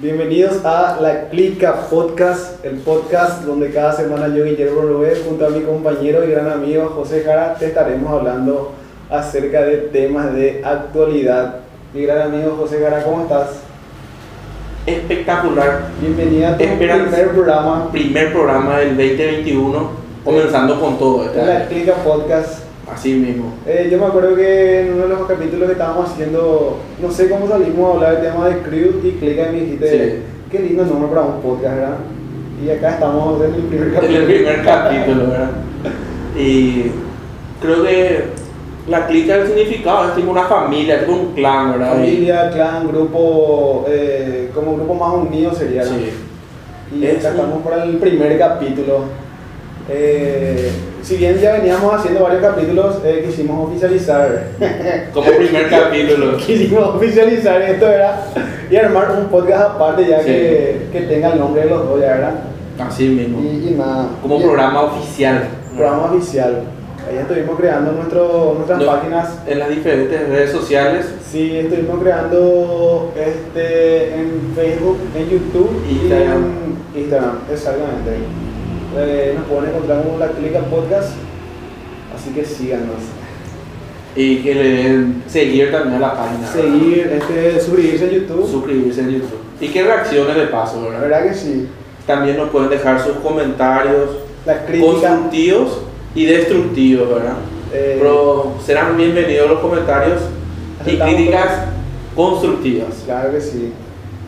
[0.00, 5.50] Bienvenidos a La Clica Podcast, el podcast donde cada semana yo, Guillermo Rubén, junto a
[5.50, 8.72] mi compañero y gran amigo José Jara, te estaremos hablando
[9.10, 11.60] acerca de temas de actualidad.
[11.94, 13.48] Mi gran amigo José Jara, ¿cómo estás?
[14.86, 15.86] Espectacular.
[16.00, 19.90] Bienvenida a tu Espera- primer programa Primer programa del 2021,
[20.24, 21.24] comenzando con todo.
[21.34, 21.66] La.
[21.68, 22.65] Clica Podcast.
[22.96, 23.52] Así mismo.
[23.66, 27.28] Eh, yo me acuerdo que en uno de los capítulos que estábamos haciendo, no sé
[27.28, 30.22] cómo salimos a hablar del tema de Crew y Clica y me dijiste, Sí.
[30.50, 31.96] qué lindo nombre para un podcast, ¿verdad?
[32.64, 34.18] Y acá estamos en el primer En capítulo.
[34.18, 35.50] el primer capítulo, ¿verdad?
[36.38, 36.84] Y
[37.60, 38.24] creo que
[38.88, 41.92] la clica del significado es tipo una familia, tipo un clan, ¿verdad?
[41.92, 45.84] Familia, clan, grupo, eh, como grupo más unido sería.
[45.84, 45.90] ¿no?
[45.90, 46.10] Sí.
[46.98, 49.00] Y Es acá un- estamos para el primer capítulo.
[49.90, 50.70] Eh,
[51.06, 54.44] si bien ya veníamos haciendo varios capítulos, eh, quisimos oficializar.
[55.14, 56.36] Como primer capítulo.
[56.36, 58.16] quisimos oficializar esto, ¿verdad?
[58.70, 60.26] Y armar un podcast aparte ya Sí.
[60.26, 62.34] que, que tenga el nombre de los dos, ya, ¿verdad?
[62.80, 63.38] Así mismo.
[63.40, 64.08] Y, y nada.
[64.20, 65.44] Como Y- programa oficial.
[65.76, 66.62] Programa oficial.
[67.08, 68.86] Ahí estuvimos creando nuestro, nuestras No.
[68.86, 69.38] páginas.
[69.46, 71.06] En las diferentes redes sociales.
[71.30, 76.44] Sí, estuvimos creando este, en Facebook, en YouTube Instagram.
[76.92, 78.10] y en Instagram, exactamente.
[78.98, 81.10] Eh, nos pueden encontrar como La Clica Podcast,
[82.14, 82.96] así que síganos.
[84.14, 86.40] Y que le den seguir también a la página.
[86.40, 86.52] ¿verdad?
[86.54, 88.50] Seguir, este, suscribirse en YouTube.
[88.50, 89.38] Suscribirse en YouTube.
[89.60, 91.00] Y que reacciones de paso, La ¿verdad?
[91.02, 91.68] verdad que sí.
[92.06, 94.10] También nos pueden dejar sus comentarios
[94.46, 94.90] Las críticas.
[94.92, 95.80] constructivos
[96.14, 97.34] y destructivos, ¿verdad?
[97.74, 100.20] eh, Pero serán bienvenidos los comentarios
[100.86, 101.64] y críticas
[102.14, 102.88] constructivas.
[103.04, 103.72] Claro que sí.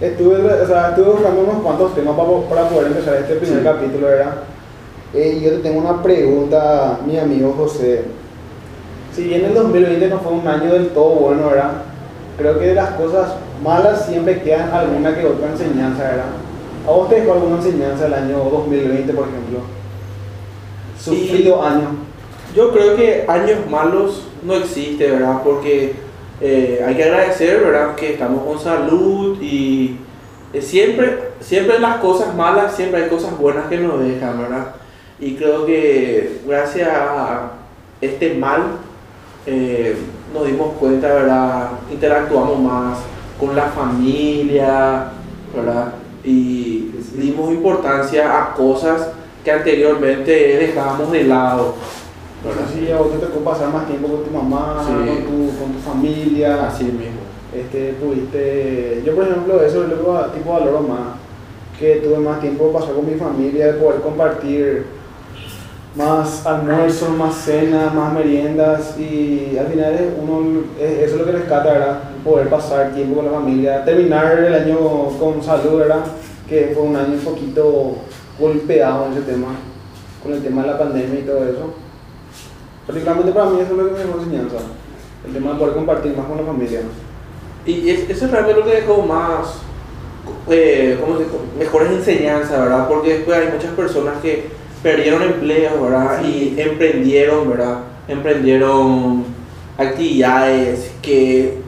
[0.01, 3.65] Estuve, o sea, estuve buscando unos cuantos temas para, para poder empezar este primer Sí.
[3.65, 4.33] capítulo, ¿verdad?
[5.15, 8.05] Eh, y yo te tengo una pregunta, mi amigo José.
[9.15, 11.83] Si bien el 2020 no fue un año del todo bueno, ¿verdad?
[12.37, 16.27] Creo que de las cosas malas siempre quedan alguna que otra enseñanza, ¿verdad?
[16.87, 19.61] ¿A vos te dejó alguna enseñanza el año 2020, por ejemplo?
[21.01, 21.89] Sufrido año.
[22.55, 25.43] Yo creo que años malos no existe, ¿verdad?
[25.43, 25.95] Porque
[26.41, 27.95] eh, hay que agradecer, ¿verdad?
[27.95, 29.97] Que estamos con salud y
[30.53, 34.75] eh, siempre, siempre las cosas malas, siempre hay cosas buenas que nos dejan, ¿verdad?
[35.21, 37.51] Y creo que gracias a
[38.01, 38.63] este mal
[39.47, 39.97] eh,
[40.33, 41.71] nos dimos cuenta, ¿verdad?
[41.91, 42.99] Interactuamos más
[43.41, 45.09] con la familia,
[45.55, 45.95] ¿verdad?
[46.25, 49.09] Y dimos importancia a cosas
[49.45, 51.75] que anteriormente dejábamos de lado,
[52.45, 52.65] ¿verdad?
[52.73, 54.93] Sí, a vos te tocó pasar más tiempo con tu mamá, Sí.
[54.93, 56.69] con, tu, con tu familia.
[56.69, 57.27] Así mismo.
[57.55, 61.17] este, pudiste, yo por ejemplo eso es lo que tipo valoro más,
[61.81, 64.85] que tuve más tiempo para pasar con mi familia, de poder compartir
[65.99, 71.25] más almuerzos, más cenas, más meriendas y al final es uno, es- eso es lo
[71.27, 71.99] que rescata, ¿verdad?
[72.25, 74.79] Poder pasar tiempo con la familia, terminar el año
[75.19, 76.05] con salud, ¿verdad?
[76.49, 77.97] Que fue un año un poquito
[78.39, 79.49] golpeado en ese tema,
[80.23, 81.75] con el tema de la pandemia y todo eso.
[82.87, 84.57] Particularmente para mí eso es lo que me dejó enseñanza,
[85.27, 86.81] el tema de poder compartir más con la familia.
[87.67, 89.57] Y es- eso es realmente lo que dejó más,
[90.49, 91.25] eh, ¿cómo se
[91.59, 92.87] mejores enseñanzas, ¿verdad?
[92.89, 96.21] Porque después hay muchas personas que perdieron empleo, ¿verdad?
[96.23, 96.55] Sí.
[96.57, 97.79] Y emprendieron, ¿verdad?
[98.07, 99.25] Emprendieron
[99.77, 101.59] actividades que,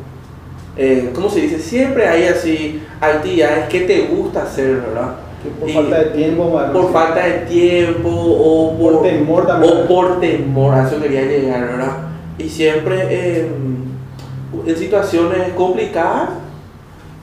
[0.77, 1.59] eh, ¿cómo se dice?
[1.59, 5.17] Siempre hay así actividades que te gusta hacer, ¿verdad?
[5.43, 9.47] Que por Y falta de tiempo, bueno, por falta de tiempo o por, Por temor
[9.47, 9.73] también.
[9.75, 11.97] O por temor, a eso quería llegar, ¿verdad?
[12.39, 13.49] Y siempre eh,
[14.67, 16.31] en situaciones complicadas,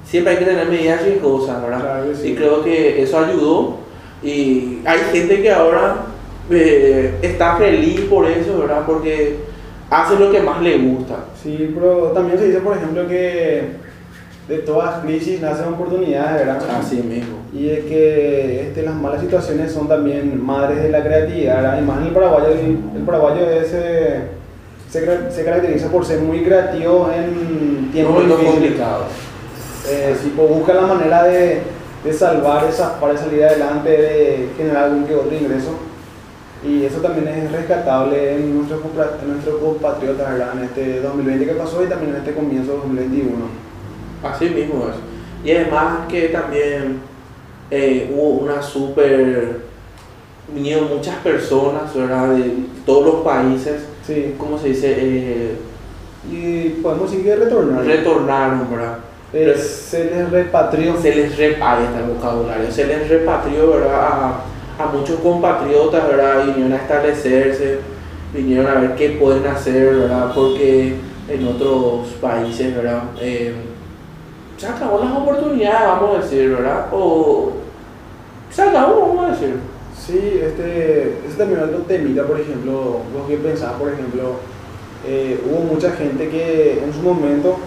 [0.05, 1.79] siempre hay que tener medidas riesgosas, ¿verdad?
[1.79, 2.29] Claro sí.
[2.29, 3.86] Y creo que eso ayudó.
[4.23, 5.97] Y hay gente que ahora
[6.49, 8.83] eh, está feliz por eso, ¿verdad?
[8.85, 9.37] Porque
[9.89, 11.25] hace lo que más le gusta.
[11.41, 13.87] Sí, pero también se dice, por ejemplo, que
[14.47, 16.61] de todas crisis nacen oportunidades, ¿verdad?
[16.79, 17.37] Así mismo.
[17.53, 21.79] Y de que este, las malas situaciones son también madres de la creatividad, ¿verdad?
[21.81, 24.21] Y más en el paraguayo, el, el paraguayo es, eh,
[24.89, 28.69] se, se caracteriza por ser muy creativo en tiempos Momentos difíciles.
[28.69, 29.07] complicados.
[29.89, 31.61] Eh, pues busca la manera de,
[32.07, 35.71] de salvar esas para salir adelante, de generar algún que otro ingreso.
[36.65, 38.81] Y eso también es rescatable en nuestros,
[39.27, 40.27] nuestros compatriotas.
[40.53, 43.29] En este 2020 que pasó y también en este comienzo de 2021.
[44.23, 45.47] Así mismo es.
[45.47, 47.01] Y además que también
[47.69, 49.67] eh, hubo una super...
[50.53, 52.29] Vinieron muchas personas, ¿verdad?
[52.29, 52.53] De
[52.85, 53.85] todos los países.
[54.05, 54.95] Sí, ¿Cómo se dice?
[54.97, 55.55] Eh,
[56.31, 57.83] y podemos que retornar.
[57.83, 58.97] retornaron, ¿verdad?
[59.33, 60.97] Eh, se les repatrió.
[60.97, 62.71] Se les rep ahí está el vocabulario.
[62.71, 63.99] Se les repatrió, ¿verdad?
[63.99, 64.41] A,
[64.79, 66.45] a muchos compatriotas, ¿verdad?
[66.45, 67.79] Vinieron a establecerse,
[68.33, 70.31] vinieron a ver qué pueden hacer, ¿verdad?
[70.33, 70.95] Porque
[71.29, 73.03] en otros países, ¿verdad?
[73.19, 73.53] Eh,
[74.57, 76.87] se acabó las oportunidades, vamos a decir, ¿verdad?
[76.91, 77.51] O
[78.49, 79.55] se acabó, vamos a decir.
[79.97, 84.35] Sí, este, ese también otro temita, por ejemplo, vos que pensás, por ejemplo,
[85.05, 87.57] eh, hubo mucha gente que en su momento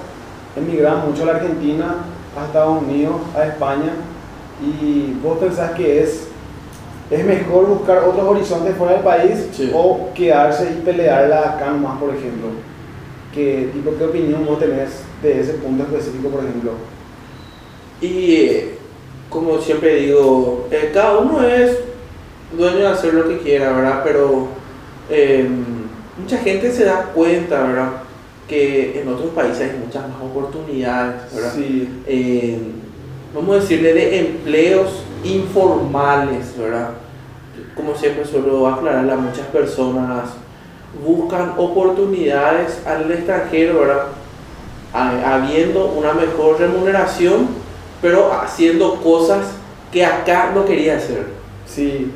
[0.56, 1.94] emigraron mucho a la Argentina,
[2.38, 3.92] a Estados Unidos, a España,
[4.62, 6.28] y vos pensás que es,
[7.10, 9.70] es mejor buscar otros horizontes fuera del país Sí.
[9.74, 12.48] o quedarse y pelearla acá nomás, por ejemplo.
[13.34, 16.72] ¿Qué, tipo, ¿Qué opinión vos tenés de ese punto específico, por ejemplo?
[18.00, 18.78] Y eh,
[19.28, 21.78] como siempre digo, eh, cada uno es
[22.56, 24.00] dueño de hacer lo que quiera, ¿verdad?
[24.04, 24.48] Pero
[25.08, 25.48] eh,
[26.20, 27.90] mucha gente se da cuenta, ¿verdad?
[28.50, 31.52] Que en otros países hay muchas más oportunidades, ¿verdad?
[31.54, 32.58] Sí, eh,
[33.32, 36.90] vamos a decirle, de empleos informales, ¿verdad?
[37.76, 40.30] Como siempre suelo aclararle a muchas personas,
[41.06, 44.06] buscan oportunidades al extranjero, ¿verdad?
[44.92, 47.46] Ha- Habiendo una mejor remuneración,
[48.02, 49.46] pero haciendo cosas
[49.92, 51.26] que acá no quería hacer.
[51.66, 52.10] sí,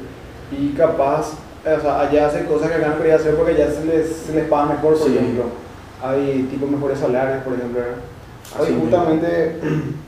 [0.51, 1.35] y capaz,
[1.65, 4.33] o sea, allá hacen cosas que acá no quería hacer porque allá se les, se
[4.35, 5.15] les paga mejor, por Sí.
[5.17, 5.45] ejemplo.
[6.05, 7.81] Hay tipo mejores salarios, por ejemplo.
[7.81, 7.97] ¿verdad?
[8.55, 8.83] Así Hoy mismo.
[8.83, 9.57] justamente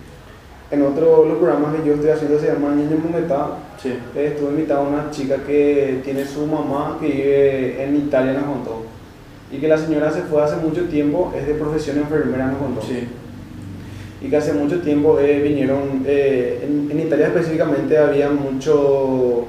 [0.70, 3.48] en otro de los programas que yo estoy haciendo se llama Niño Mometá.
[3.81, 3.94] Sí.
[4.14, 8.82] Estuve invitado a una chica que tiene su mamá que vive en Italia, nos contó.
[9.50, 12.82] Y que la señora se fue hace mucho tiempo, es de profesión enfermera, nos contó.
[12.82, 13.06] Sí.
[14.20, 19.46] Y que hace mucho tiempo eh, vinieron, eh, en, en Italia específicamente había mucho,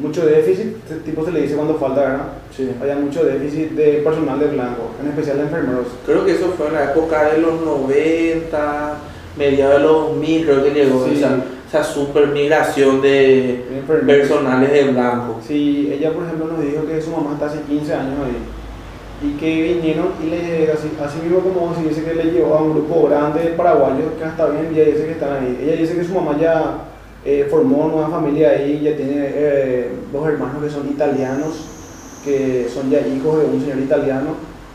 [0.00, 2.26] mucho déficit, este tipo se le dice cuando falta, ¿verdad?
[2.56, 2.70] Sí.
[2.80, 5.86] Había mucho déficit de personal de blanco, en especial de enfermeros.
[6.06, 8.94] Creo que eso fue en la época de los 90,
[9.36, 11.14] mediados de los 2000, creo que llegó Sí.
[11.16, 11.36] esa,
[11.68, 14.28] esa super migración de enfermeros.
[14.28, 15.38] personales de blanco.
[15.46, 18.36] Sí, ella por ejemplo nos dijo que su mamá está hace 15 años ahí
[19.22, 22.62] y que vinieron y le, así, así mismo como vos dice que le llevó a
[22.62, 25.60] un grupo grande de paraguayos que hasta hoy en día dice que están ahí.
[25.62, 26.78] Ella dice que su mamá ya
[27.24, 31.66] eh, formó nueva familia ahí, ya tiene eh, dos hermanos que son italianos,
[32.24, 34.34] que son ya hijos de un señor italiano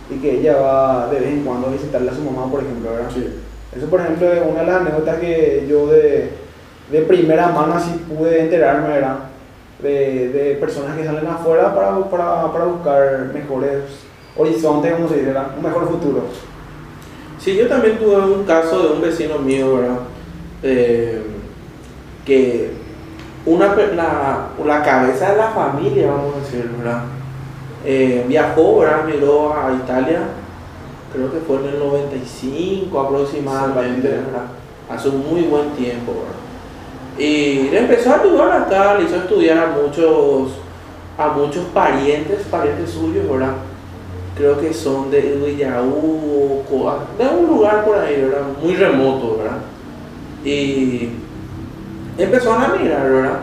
[0.09, 2.91] y que ella va de vez en cuando a visitarle a su mamá, por ejemplo,
[2.91, 3.09] ¿verdad?
[3.75, 6.29] Eso, por ejemplo, es una de las anécdotas que yo de,
[6.91, 9.17] de primera mano así pude enterarme, ¿verdad?
[9.81, 13.83] De, de personas que salen afuera para, para, para buscar mejores
[14.37, 15.47] horizontes, como se dice, ¿verdad?
[15.57, 16.23] Un mejor futuro.
[17.39, 19.99] Sí, yo también tuve un caso de un vecino mío, ¿verdad?
[20.63, 21.21] Eh,
[22.25, 22.71] que
[23.45, 27.03] una, la, la cabeza de la familia, vamos a decir, ¿verdad?
[27.85, 29.05] Eh, viajó, ¿verdad?
[29.05, 30.21] Migró a Italia,
[31.13, 34.13] creo que fue en el 95 aproximadamente, Sí.
[34.13, 34.47] ¿verdad?
[34.89, 36.35] Hace un muy buen tiempo, ¿verdad?
[37.17, 40.51] Y le empezó a ayudar acá, le hizo estudiar a muchos,
[41.17, 43.53] a muchos parientes, parientes suyos, ¿verdad?
[44.35, 46.61] creo que son de Villaú,
[47.17, 48.41] de un lugar por ahí, ¿verdad?
[48.61, 49.59] Muy remoto, ¿verdad?
[50.43, 51.09] Y
[52.17, 53.39] empezaron a mirar, ¿verdad?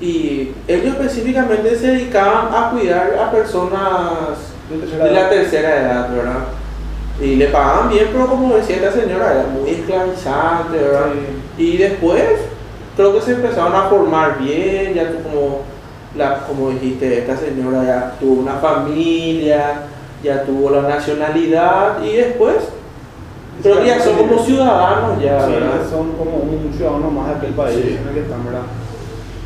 [0.00, 6.44] Y ellos específicamente se dedicaban a cuidar a personas De la tercera edad, ¿verdad?
[7.20, 11.06] Y le pagaban bien, pero como decía esta señora, era muy esclavizante, ¿verdad?
[11.58, 12.40] Y después
[12.96, 15.60] creo que se empezaron a formar bien, ya como,
[16.16, 19.82] la, como dijiste, esta señora ya tuvo una familia,
[20.22, 22.56] ya tuvo la nacionalidad y después
[23.62, 25.90] que ya son como ciudadanos ya, Sí, ¿verdad?
[25.90, 27.98] son como un ciudadano más de aquel país Sí.
[28.00, 28.62] en el que están, ¿verdad?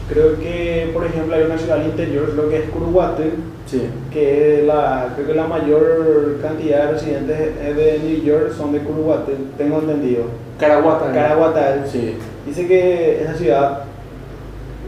[0.08, 3.32] Creo que, por ejemplo, hay una ciudad al interior, lo que es Curuguate,
[3.66, 3.82] Sí,
[4.12, 9.32] que la, creo que la mayor cantidad de residentes de New York son de Curuguate,
[9.58, 10.22] tengo entendido.
[10.60, 11.12] Caraguatán.
[11.12, 11.84] Caraguatal.
[11.90, 12.14] Sí,
[12.46, 13.80] Dice que esa ciudad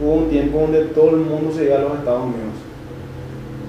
[0.01, 2.55] hubo un tiempo donde todo el mundo se iba a los Estados Unidos.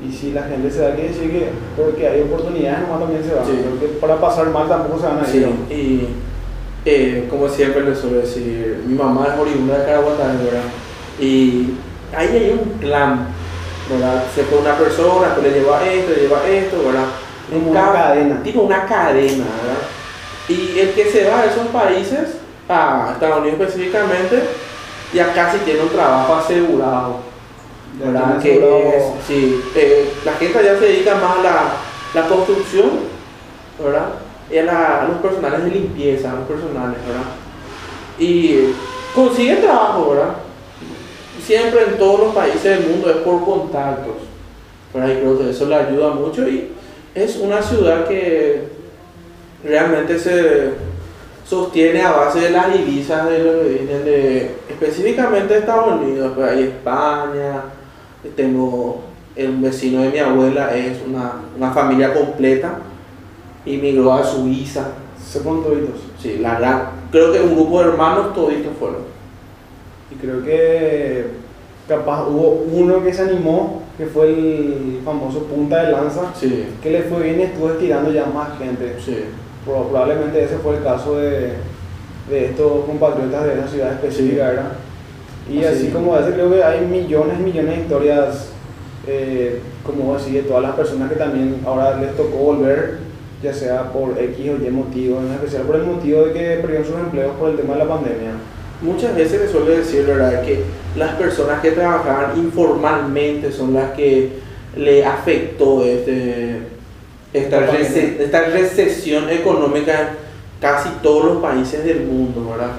[0.07, 3.35] Y si la gente se da que decir que porque hay oportunidades, nomás también se
[3.35, 3.45] van.
[3.45, 3.52] Sí.
[3.52, 5.47] Creo que para pasar mal tampoco se van a ir.
[5.69, 5.75] sí.
[5.75, 6.09] Y
[6.85, 10.62] eh, como siempre le suelo decir, mi mamá es oriunda de Caraguatán, ¿verdad?
[11.21, 11.75] Y
[12.16, 13.26] ahí hay un clan,
[13.90, 14.25] ¿verdad?
[14.35, 17.04] Se fue una persona que le lleva esto, le lleva esto, ¿verdad?
[17.52, 18.42] Como una cadena.
[18.42, 19.83] Tipo una cadena, ¿verdad?
[20.49, 22.37] Y el que se va de esos países,
[22.69, 24.42] a Estados Unidos específicamente,
[25.12, 27.30] ya casi tiene un trabajo asegurado.
[28.42, 31.73] Que es, sí, eh, la gente ya se dedica más a la,
[32.23, 32.90] la construcción,
[33.82, 34.06] ¿verdad?
[34.50, 37.25] Y a, la- a los personales de limpieza, a los personales, ¿verdad?
[38.18, 38.73] Y
[39.14, 40.35] consiguen trabajo, ¿verdad?
[41.44, 44.14] Siempre en todos los países del mundo es por contactos,
[44.94, 45.09] ¿verdad?
[45.11, 46.68] Y creo que eso le ayuda mucho y
[47.14, 48.64] es una ciudad que
[49.64, 50.70] realmente se
[51.49, 56.32] sostiene a base de las divisas de lo que vienen de específicamente de Estados Unidos,
[56.37, 57.62] pues hay España,
[58.29, 59.00] tengo
[59.37, 62.79] el vecino de mi abuela, es una, una familia completa,
[63.67, 64.89] inmigró a Suiza,
[65.25, 66.00] Se fueron toditos.
[66.21, 69.03] Sí, la gran, creo que un grupo de hermanos toditos fueron.
[70.11, 71.27] Y creo que
[71.89, 76.91] capaz hubo uno que se animó, que fue el famoso punta de lanza, Sí, que
[76.91, 78.97] le fue bien y estuvo estirando ya más gente.
[79.05, 79.25] sí.
[79.65, 81.53] Pro- Probablemente ese fue el caso de,
[82.31, 84.73] de estos compatriotas de esa ciudad específica, ¿verdad?
[85.50, 88.49] Y Así así como ese, creo que hay millones, millones de historias,
[89.07, 92.99] eh, como decís, de todas las personas que también ahora les tocó volver,
[93.42, 96.87] ya sea por X o Y motivo, en especial por el motivo de que perdieron
[96.87, 98.30] sus empleos por el tema de la pandemia.
[98.83, 100.62] Muchas veces se suele decir, ¿verdad?, que
[100.97, 104.30] las personas que trabajaban informalmente son las que
[104.76, 106.59] le afectó este,
[107.33, 110.07] esta, rece- esta recesión económica en
[110.61, 112.73] casi todos los países del mundo, ¿verdad?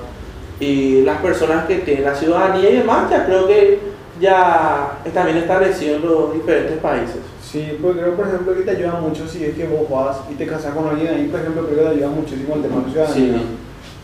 [0.61, 3.79] Y las personas que tienen la ciudadanía y demás, ya creo que
[4.21, 7.17] ya está bien establecido en los diferentes países.
[7.43, 10.35] Sí, porque creo, por ejemplo, que te ayuda mucho si es que vos vas y
[10.35, 12.81] te casas con alguien ahí, por ejemplo, creo que te ayuda muchísimo el tema de
[12.81, 13.37] la ciudadanía.
[13.39, 13.43] Sí.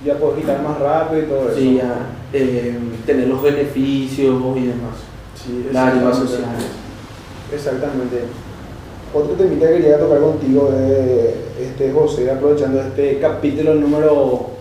[0.03, 1.59] Ya puedes quitar más rápido y todo eso.
[1.59, 1.95] Sí, ya,
[2.33, 4.95] eh, tener los beneficios y demás.
[5.35, 6.21] Sí, ayudas
[7.53, 8.23] exactamente.
[9.13, 14.56] Otro temita que quería tocar contigo de este José, aprovechando este capítulo número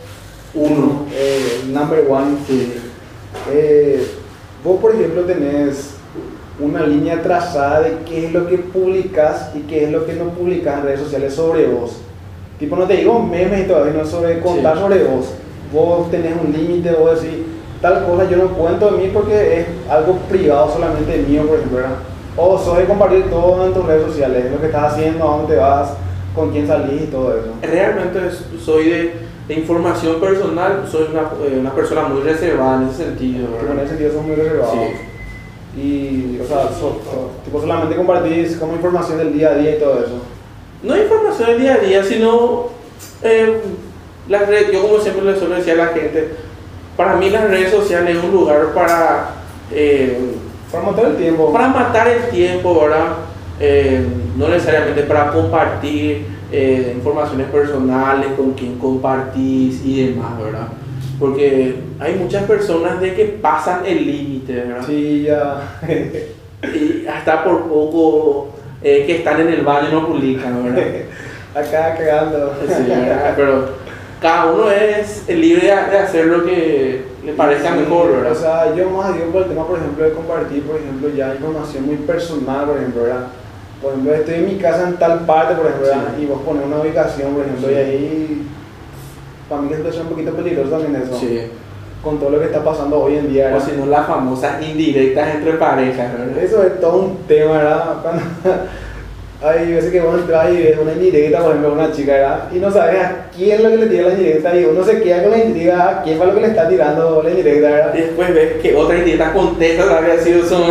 [0.56, 1.06] Uno.
[1.14, 2.36] eh, number one.
[2.46, 2.72] Sí.
[3.52, 4.06] Eh,
[4.64, 5.90] vos, por ejemplo, tenés
[6.58, 10.30] una línea trazada de qué es lo que publicas y qué es lo que no
[10.30, 11.98] publicas en redes sociales sobre vos.
[12.58, 14.80] Tipo, no te digo memes y todo, sino sobre contar Sí.
[14.82, 15.26] sobre vos.
[15.72, 17.40] Vos tenés un límite, vos decís,
[17.82, 21.76] tal cosa yo no cuento de mí porque es algo privado solamente mío, por ejemplo,
[21.78, 21.96] ¿verdad?
[22.38, 25.60] O de compartir todo en tus redes sociales, lo que estás haciendo, a dónde te
[25.60, 25.90] vas,
[26.34, 27.48] con quién salís y todo eso.
[27.62, 28.20] Realmente
[28.62, 29.12] soy de,
[29.48, 33.46] de información personal, soy una, eh, una persona muy reservada en ese sentido.
[33.70, 34.72] En ese sentido sos muy reservado.
[34.72, 35.80] Sí.
[35.80, 39.78] Y, o sea, so- so- tipo, solamente compartís como información del día a día y
[39.78, 40.18] todo eso.
[40.82, 42.68] No información del día a día, sino
[43.22, 43.60] eh,
[44.28, 46.30] las redes, yo como siempre le suelo decir a la gente,
[46.96, 49.30] para mí las redes sociales es un lugar para,
[49.70, 50.18] eh,
[50.72, 51.52] Para matar el tiempo.
[51.52, 53.06] para matar el tiempo, ¿verdad?
[54.36, 60.68] No necesariamente para compartir eh, informaciones personales con quien compartís y demás, ¿verdad?
[61.18, 64.84] Porque hay muchas personas de que pasan el límite, ¿verdad?
[64.86, 65.78] Sí, ya.
[66.62, 68.48] Y hasta por poco
[68.82, 70.84] eh, que están en el baño no publican, ¿verdad?
[71.54, 72.54] Acá cagando.
[72.66, 73.32] Sí, ¿verdad?
[73.34, 73.68] Pero
[74.20, 78.34] cada uno es libre de hacer lo que le parezca Sí, mejor, O ¿verdad?
[78.34, 81.86] sea, yo más digo por el tema, por ejemplo, de compartir, por ejemplo, ya información
[81.86, 83.26] muy personal, por ejemplo, ¿verdad?
[83.82, 85.88] Por ejemplo, estoy en mi casa en tal parte, por ejemplo.
[86.20, 87.74] Y vos pones una ubicación, por ejemplo, Sí.
[87.74, 88.46] y ahí.
[89.48, 91.18] Para mí es un poquito peligroso también eso.
[91.18, 91.40] Sí.
[92.02, 95.34] Con todo lo que está pasando hoy en día, O si no, las famosas indirectas
[95.34, 96.38] entre parejas, ¿verdad?
[96.42, 97.96] Eso es todo un tema, ¿verdad?
[98.02, 98.22] Cuando
[99.42, 102.48] hay veces que vos entras y ves una indirecta, por ejemplo, una chica, ¿verdad?
[102.52, 105.02] Y no sabes a quién es lo que le tira la indirecta y uno se
[105.02, 107.94] queda con la intriga a quién fue lo que le está tirando la indirecta, ¿verdad?
[107.94, 110.62] Y después ves que otra indirecta contesta vez así, son,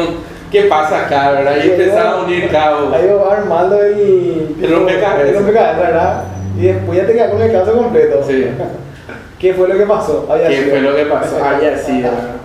[0.61, 1.55] ¿qué pasa acá, verdad?
[1.57, 2.93] Y Ahí empezaron a unir cabos.
[2.93, 5.27] Ahí va armando el, El rompecabezas.
[5.29, 6.23] el rompecabezas, ¿verdad?
[6.57, 8.23] Y después ya te quedas con el caso completo.
[8.25, 8.45] Sí.
[9.39, 10.25] ¿Qué fue lo que pasó?
[10.29, 10.69] Había ¿Qué sido.
[10.69, 11.35] fue lo que pasó?
[11.85, 12.35] Sí, ¿verdad?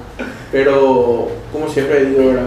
[0.51, 2.43] Pero, como siempre digo, ¿verdad?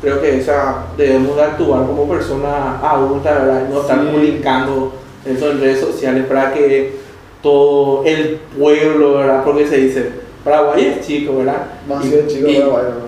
[0.00, 3.62] Creo que esa debemos de actuar como persona adulta, ¿verdad?
[3.68, 4.06] Y No estar Sí.
[4.12, 4.92] publicando
[5.24, 6.96] eso en redes sociales para que
[7.42, 9.42] todo el pueblo, ¿verdad?
[9.44, 10.10] Porque se dice,
[10.44, 11.64] Paraguay es chico, ¿verdad?
[11.88, 13.05] Vacío de chico, y bueno, ¿no?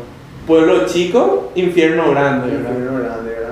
[0.49, 2.71] Pueblo chico, infierno grande, ¿verdad?
[2.71, 3.49] Infierno grande, ¿verdad?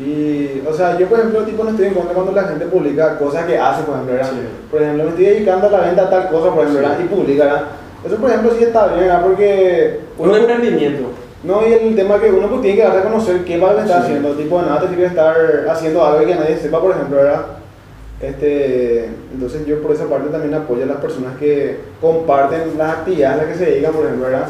[0.00, 3.18] Y, o sea, yo por ejemplo, tipo, no estoy en contra cuando la gente publica
[3.18, 4.30] cosas que hace, por ejemplo, ¿verdad?
[4.30, 4.36] Sí.
[4.70, 6.98] Por ejemplo, me estoy dedicando a la venta de tal cosa, por ejemplo, ¿verdad?
[7.02, 7.62] Y publica, ¿verdad?
[8.06, 9.22] Eso, por ejemplo, sí está bien, ¿verdad?
[9.24, 11.08] Porque Un emprendimiento.
[11.42, 13.80] No, y el tema que uno pues, tiene que dar a conocer qué va a
[13.80, 13.92] estar Sí.
[14.04, 14.32] haciendo.
[14.34, 15.36] Tipo, de nada te sirve estar
[15.68, 17.42] haciendo algo que nadie sepa, por ejemplo, ¿verdad?
[18.20, 23.34] Este, entonces yo por esa parte también apoyo a las personas que comparten las actividades
[23.40, 24.48] a las que se dedican, por ejemplo, ¿verdad?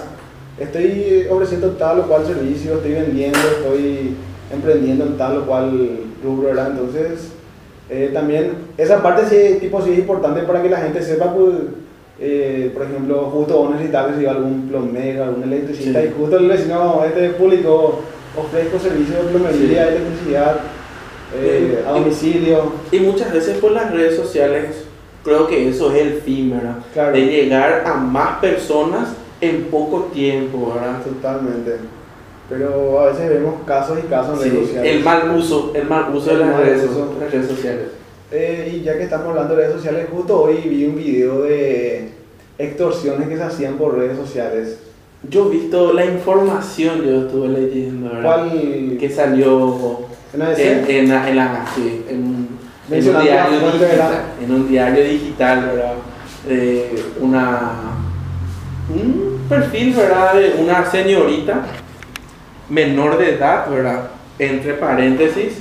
[0.61, 4.15] Estoy ofreciendo tal o cual servicio, estoy vendiendo, estoy
[4.53, 6.73] emprendiendo en tal o cual rubro, ¿verdad?
[6.73, 7.29] Entonces,
[7.89, 11.55] eh, también esa parte sí, tipo, sí es importante para que la gente sepa, pues,
[12.21, 16.09] eh, por ejemplo, justo vos necesitas que si algún plomero, algún electricista, Sí.
[16.09, 18.01] y justo el vecino este público
[18.37, 19.95] ofrezco servicios de plomería, Sí.
[19.97, 20.57] electricidad,
[21.37, 22.73] eh, a domicilio.
[22.91, 24.85] Y muchas veces por las redes sociales,
[25.23, 26.79] creo que eso es el fin, ¿verdad?
[26.93, 27.13] Claro.
[27.13, 29.09] De llegar a más personas
[29.41, 31.03] en poco tiempo, ¿verdad?
[31.03, 31.77] Totalmente.
[32.49, 34.97] Pero a veces vemos casos y casos en redes Sí, sociales.
[34.97, 37.15] el mal uso, el mal uso de las redes, uso.
[37.31, 37.89] redes sociales.
[38.33, 42.11] Eh, y ya que estamos hablando de redes sociales, justo hoy vi un video de
[42.59, 44.79] extorsiones que se hacían por redes sociales.
[45.29, 48.23] Yo he visto la información, yo estuve leyendo, ¿verdad?
[48.23, 48.97] ¿Cuál?
[48.99, 49.99] Que salió
[50.33, 52.49] ¿En en, en, la- en la, sí, en,
[52.91, 55.95] en un, diario digital, en un diario digital, ¿verdad?
[56.49, 56.91] De
[57.21, 57.73] una,
[58.91, 60.35] un perfil, ¿verdad?
[60.35, 61.63] De una señorita
[62.69, 64.09] menor de edad, ¿verdad?
[64.39, 65.61] Entre paréntesis,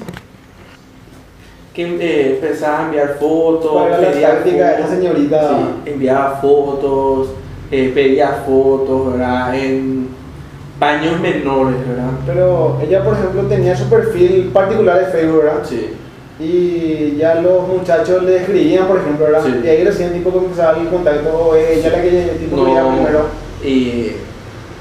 [1.74, 5.50] que eh, empezaba a enviar fotos, ¿Cuál era la pedía táctica de fotos, señorita?
[5.50, 7.30] sí, enviaba fotos,
[7.72, 9.56] eh, pedía fotos, ¿verdad?
[9.56, 10.08] En
[10.80, 12.12] baños menores, ¿verdad?
[12.26, 15.64] Pero ella, por ejemplo, tenía su perfil particular de Facebook, ¿verdad?
[15.64, 15.97] Sí.
[16.40, 19.42] Y ya los muchachos le escribían, por ejemplo, ¿verdad?
[19.44, 19.60] Sí.
[19.64, 23.26] Y ahí recién tipo comenzaba el contacto, o ella la que tipo No, primero.
[23.64, 24.12] y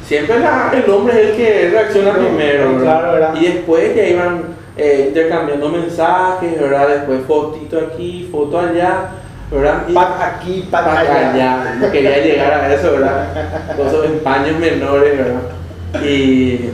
[0.06, 2.82] siempre la- el hombre es el que reacciona No, primero, ¿verdad?
[2.82, 3.34] claro, ¿verdad?
[3.40, 4.42] Y después ya iban
[4.76, 6.88] eh, intercambiando mensajes, ¿verdad?
[6.88, 9.08] Después fotito aquí, foto allá,
[9.50, 9.84] ¿verdad?
[9.88, 11.32] Y aquí, pac pac allá.
[11.32, 11.74] allá.
[11.80, 13.28] No quería llegar a eso, ¿verdad?
[13.78, 16.04] Cosas en paños menores, ¿verdad?
[16.06, 16.68] Y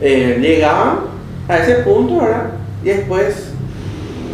[0.00, 0.98] eh, llegaban
[1.48, 2.46] a ese punto, ¿verdad?
[2.86, 3.48] Y después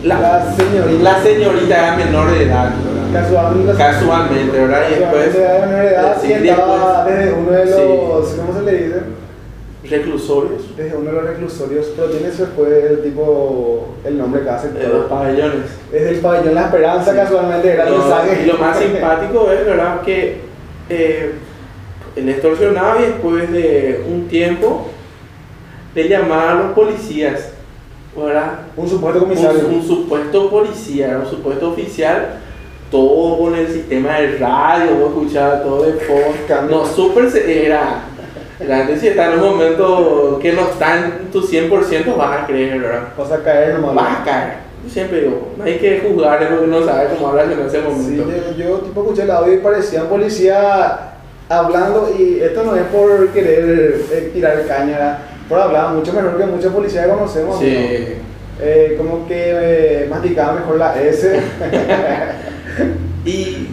[0.04, 1.02] la, La señorita.
[1.02, 3.22] la señorita era menor de edad, ¿verdad?
[3.22, 3.78] Casualmente.
[3.78, 4.82] Casualmente, ¿verdad?
[4.90, 5.32] Y después.
[5.32, 7.72] De edad sí, estaba después- desde uno de sí.
[7.72, 9.00] los, ¿cómo se le dice?
[9.88, 14.68] reclusorios, Desde uno de los reclusorios, pero tiene después el tipo, el nombre que hace.
[14.68, 15.70] de los pabellones.
[15.92, 17.16] Es del pabellón La Esperanza, Sí.
[17.16, 17.96] casualmente era el No,
[18.42, 20.02] y lo más simpático es, ¿verdad?
[20.02, 20.40] Que
[20.90, 21.32] eh,
[22.16, 24.88] extorsionaba y después de un tiempo
[25.94, 27.51] le llamaban a los policías,
[28.16, 28.60] ¿verdad?
[28.76, 29.68] Un supuesto comisario.
[29.68, 32.38] un supuesto policía, un supuesto oficial,
[32.90, 36.70] todo con el sistema de radio, vos escuchabas todo de fondo.
[36.70, 38.04] No, súper era.
[38.66, 42.46] La gente si está en un momento que no está en tu 100% vas a
[42.46, 43.08] creer, ¿verdad?
[43.18, 43.94] Vas a caer nomás.
[43.94, 44.52] Vas a caer.
[44.84, 47.60] Yo siempre digo, no hay que juzgar es lo que no sabe cómo hablas en
[47.60, 48.32] ese Sí, momento.
[48.56, 51.12] yo, yo tipo escuché el audio y parecía un policía
[51.48, 55.18] hablando y esto no es por querer eh, tirar caña,
[55.52, 57.56] por hablar mucho mejor que muchos policías que conocemos.
[57.56, 57.60] ¿no?
[57.60, 57.68] Sí.
[58.60, 61.40] Eh, como que eh, masticaba mejor la S.
[63.26, 63.68] Y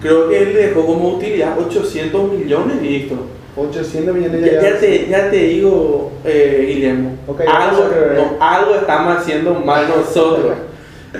[0.00, 3.16] creo que él dejó como utilidad 800 millones listo.
[3.56, 8.14] 800 millones Ya, ya te, ya te digo, eh, Guillermo, Ok, algo, vamos a ver.
[8.16, 10.52] no, algo estamos haciendo mal nosotros.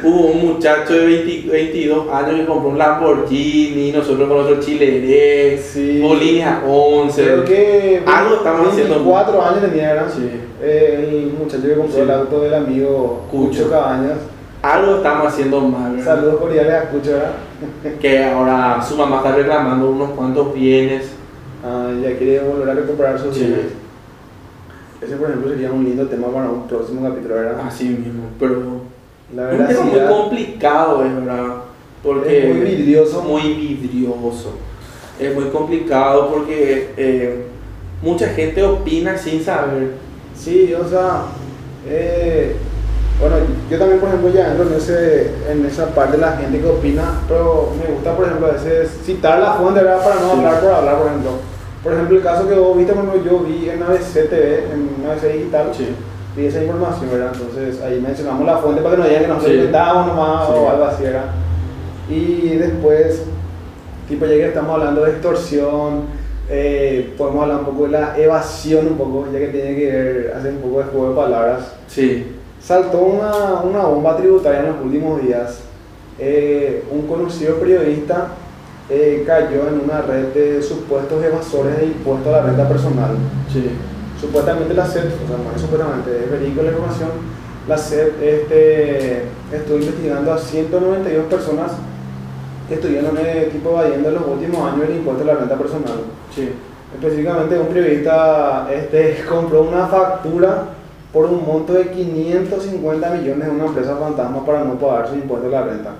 [0.02, 5.58] Hubo un muchacho de 20 22 años que compró un Lamborghini, nosotros con otro Chile
[5.62, 6.00] Sí.
[6.00, 7.22] Bolini a 11.
[7.22, 10.08] Creo que Algo estamos haciendo 24 años tenía, ¿verdad?
[10.14, 10.30] Sí.
[10.62, 12.00] Eh, el muchacho que compró Sí.
[12.00, 13.48] el auto del amigo Cucho.
[13.64, 14.18] Cucho Cabañas.
[14.62, 15.96] Algo estamos haciendo mal.
[15.96, 16.14] ¿verdad?
[16.16, 17.32] Saludos cordiales a Cucho, ¿verdad?
[18.00, 21.12] Que ahora su mamá está reclamando unos cuantos bienes.
[21.64, 23.44] Ah, ya quiere volver a recuperar sus Sí.
[23.44, 23.66] bienes.
[25.02, 27.60] Ese, por ejemplo, sería un lindo tema para un próximo capítulo, ¿verdad?
[27.66, 28.91] Así mismo, pero
[29.34, 31.46] La es un tema muy complicado, es verdad.
[32.02, 33.22] Porque es muy vidrioso.
[33.22, 34.52] muy vidrioso.
[35.20, 37.44] Es muy complicado porque eh,
[38.02, 39.92] mucha gente opina sin saber.
[40.34, 41.22] Sí, o sea,
[41.86, 42.56] eh,
[43.20, 43.36] bueno,
[43.70, 46.66] yo también, por ejemplo, ya entro en, ese, en esa parte de la gente que
[46.66, 50.02] opina, pero me gusta, por ejemplo, a veces citar la fuente, ¿verdad?
[50.02, 50.38] Para no Sí.
[50.38, 51.30] hablar por hablar, por ejemplo.
[51.84, 55.32] Por ejemplo, el caso que vos viste cuando yo vi en ABC TV, en ABC
[55.32, 55.70] Digital,
[56.36, 57.32] vi esa información, ¿verdad?
[57.34, 59.48] Entonces ahí mencionamos la fuente para que no digan que nos Sí.
[59.48, 61.24] lo inventamos nomás o algo así, ¿verdad?
[62.10, 63.22] Y después,
[64.08, 66.02] tipo, ya que estamos hablando de extorsión,
[66.50, 70.34] eh, podemos hablar un poco de la evasión, un poco, ya que tiene que ver,
[70.36, 71.72] hacer un poco de juego de palabras.
[71.86, 75.62] Sí, Saltó una, una bomba tributaria en los últimos días.
[76.18, 78.28] Eh, un conocido periodista
[78.88, 83.16] eh, cayó en una red de supuestos evasores de impuestos a la renta personal.
[83.52, 83.68] sí.
[84.22, 87.10] Supuestamente la SED, o sea, no es supuestamente, es verídico la información,
[87.68, 91.72] la SED este, estuvo investigando a 192 personas
[92.68, 95.92] que estuvieron eh, tipo evadiendo en los últimos años el impuesto a la renta personal.
[96.34, 96.48] sí.
[96.94, 100.64] Específicamente un periodista este, compró una factura
[101.10, 105.48] por un monto de 550 millones de una empresa fantasma para no pagar su impuesto
[105.48, 105.90] a la renta.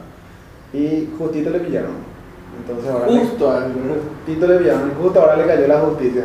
[0.75, 1.93] Y justito le pillaron.
[2.61, 4.03] Entonces ahora le- Justo él, ¿verdad?
[4.27, 6.25] justito le pillaron justo ahora le cayó la justicia.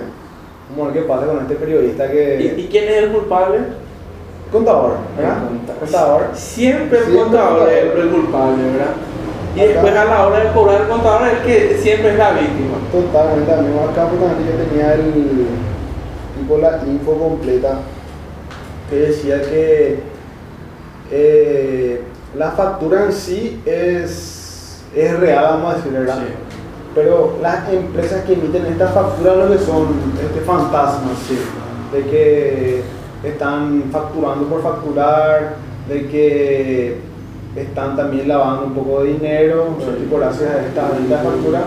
[0.75, 2.55] A ver qué pasa con este periodista que...
[2.57, 3.59] ¿Y, y quién es el culpable?
[4.51, 5.43] Contador, ¿verdad?
[5.47, 5.79] Contador.
[5.79, 6.21] Contador.
[6.33, 8.93] Siempre el Siempre contador es el culpable, ¿verdad?
[9.55, 9.69] Y Acá.
[9.69, 12.77] después a la hora de cobrar el contador es el que siempre es la víctima.
[12.91, 15.47] Totalmente, a mí acá justamente yo tenía el
[16.37, 17.79] tipo la info completa
[18.89, 19.99] que decía que
[21.11, 22.01] eh,
[22.37, 26.19] la factura en sí es, es real, vamos a decir, ¿verdad?
[26.19, 26.56] Sí.
[26.97, 29.85] Pero las empresas que emiten estas facturas lo que son
[30.19, 31.37] este, fantasmas, Sí.
[31.93, 32.81] de que
[33.23, 35.57] están facturando por facturar,
[35.87, 36.97] de que
[37.55, 39.85] están también lavando un poco de dinero, Sí.
[39.99, 41.61] tipo gracias a esta venta de factura.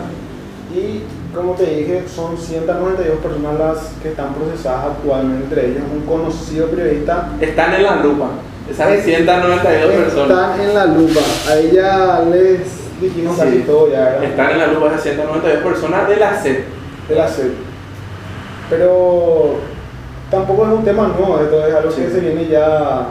[0.75, 6.07] Y como te dije, son 192 personas las que están procesadas actualmente, entre ellos un
[6.07, 8.31] conocido periodista Están en la lupa.
[8.69, 10.51] Esas 192 personas.
[10.59, 11.21] Están en la lupa.
[11.49, 13.43] Ahí ya les dijimos Sí.
[13.43, 14.25] casi todo ya, ¿verdad?
[14.25, 16.59] Están en la lupa esas 192 personas de la SED.
[17.09, 17.51] de la sed.
[18.69, 19.57] Pero
[20.31, 22.03] tampoco es un tema nuevo, esto es algo Sí.
[22.03, 23.07] que se viene ya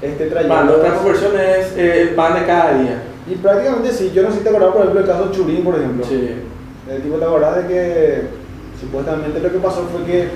[0.00, 0.54] este trayendo.
[0.54, 3.02] Bueno, nuestra conversión es eh, el pan de cada día.
[3.28, 5.74] Y prácticamente sí, yo no sé si te acordás por ejemplo el caso Churín, por
[5.74, 6.04] ejemplo.
[6.06, 6.34] Sí.
[6.88, 8.22] El tipo te acordás de que
[8.80, 10.28] supuestamente lo que pasó fue que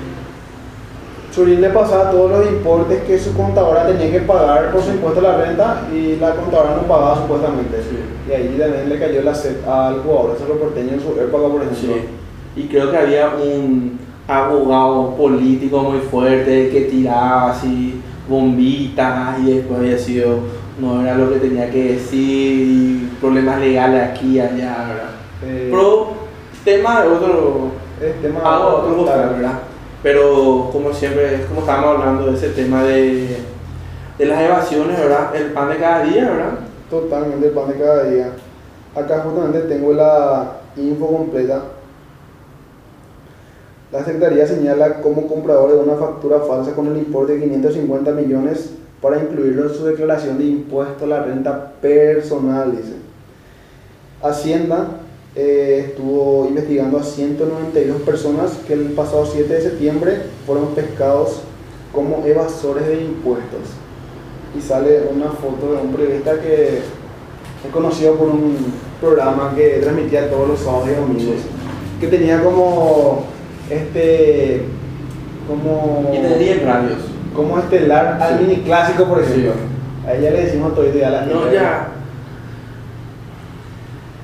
[1.33, 5.21] Churín le pasaba todos los importes que su contadora tenía que pagar por su impuesto
[5.21, 7.77] a la renta y la contadora no pagaba supuestamente.
[7.81, 7.97] Sí.
[8.29, 11.63] Y ahí también le cayó la sed al jugador, ese porteño en su época, por
[11.63, 11.95] ejemplo.
[11.95, 12.61] Sí.
[12.61, 19.81] Y creo que había un abogado político muy fuerte que tiraba así bombitas y después
[19.81, 20.39] había sido,
[20.81, 25.11] no era lo que tenía que decir, problemas legales aquí y allá, ¿verdad?
[25.45, 26.13] Eh, Pero
[26.65, 29.59] tema de otro, es tema algo de otro costal, ¿verdad?
[30.03, 33.39] Pero como siempre, como estábamos hablando de ese tema de,
[34.19, 35.35] de las evasiones, ¿verdad?
[35.35, 36.59] El pan de cada día, ¿verdad?
[36.93, 38.33] Totalmente el pan de cada día.
[38.95, 41.63] Acá justamente tengo la info completa.
[43.91, 48.75] La Secretaría señala como comprador de una factura falsa con el importe de 550 millones
[49.01, 52.75] para incluirlo en su declaración de impuesto a la renta personal.
[54.23, 54.89] Hacienda
[55.35, 61.41] eh, estuvo investigando a 192 personas que el pasado 7 de septiembre fueron pescados
[61.91, 63.82] como evasores de impuestos.
[64.57, 66.79] Y sale una foto de un periodista que
[67.65, 68.57] es conocido por un
[69.01, 71.37] programa que transmitía todos los sábados y domingos.
[72.01, 73.25] Que tenía como
[73.71, 74.63] este
[75.49, 76.99] como Y tendría en radios.
[77.35, 78.45] como estelar al Sí.
[78.45, 79.31] mini clásico por Sí.
[79.33, 79.53] ejemplo.
[80.07, 81.89] A ella le decimos todo a la No, ya.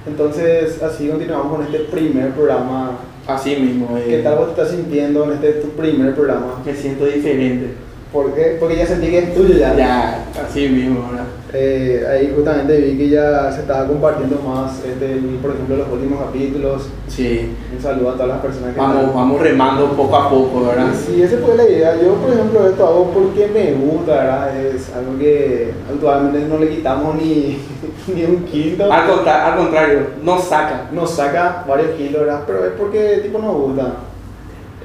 [0.07, 2.99] Entonces así continuamos con este primer programa.
[3.27, 3.97] Así mismo.
[3.99, 6.63] eh, ¿Qué tal vos te estás sintiendo en este tu primer programa?
[6.65, 7.75] Me siento diferente.
[8.13, 8.57] ¿Por qué?
[8.59, 9.75] Porque ya sentí que es tuyo ya.
[9.77, 11.27] Ya, así mismo, ¿verdad?
[11.53, 16.19] Eh, ahí justamente vi que ya se estaba compartiendo más, este, por ejemplo, los últimos
[16.25, 16.89] capítulos.
[17.07, 17.55] Sí.
[17.75, 20.89] Un saludo a todas las personas que Vamos, están- vamos remando poco a poco, ¿verdad?
[20.95, 21.97] Sí, esa fue la idea.
[22.03, 24.57] Yo, por ejemplo, esto hago porque me gusta, ¿verdad?
[24.59, 27.59] Es algo que actualmente no le quitamos ni,
[28.15, 28.91] ni un quinto.
[28.91, 30.89] Al, contra- al contrario, nos saca.
[30.93, 32.43] Nos saca varios kilos, ¿verdad?
[32.47, 33.93] Pero es porque tipo nos gusta.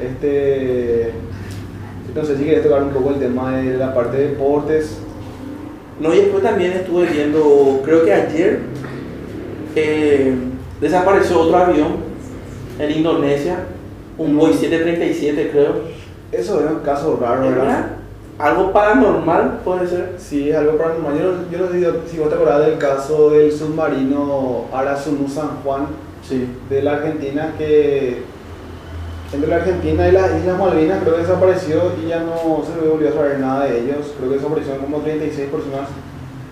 [0.02, 1.12] Este.
[2.16, 4.98] No sé si quieres tocar un poco el tema de la parte de deportes.
[6.00, 8.60] No, y después también estuve viendo, creo que ayer,
[9.76, 10.36] eh,
[10.82, 11.88] desapareció otro avión
[12.80, 13.58] en Indonesia,
[14.18, 15.74] un Boeing 737 creo.
[16.32, 17.58] Eso es un caso raro, ¿verdad?
[17.64, 17.86] ¿Verdad?
[18.40, 20.16] Algo paranormal puede ser.
[20.18, 21.18] Sí, algo paranormal.
[21.18, 25.28] Yo no, yo no sé si- si vos te acordás del caso del submarino Arasunu
[25.30, 25.86] San Juan
[26.28, 26.48] Sí.
[26.70, 28.24] de la Argentina que
[29.34, 33.10] entre la Argentina y las Islas Malvinas creo que desapareció y ya no se volvió
[33.10, 34.14] a saber nada de ellos.
[34.18, 35.90] Creo que desaparecieron como 36 personas.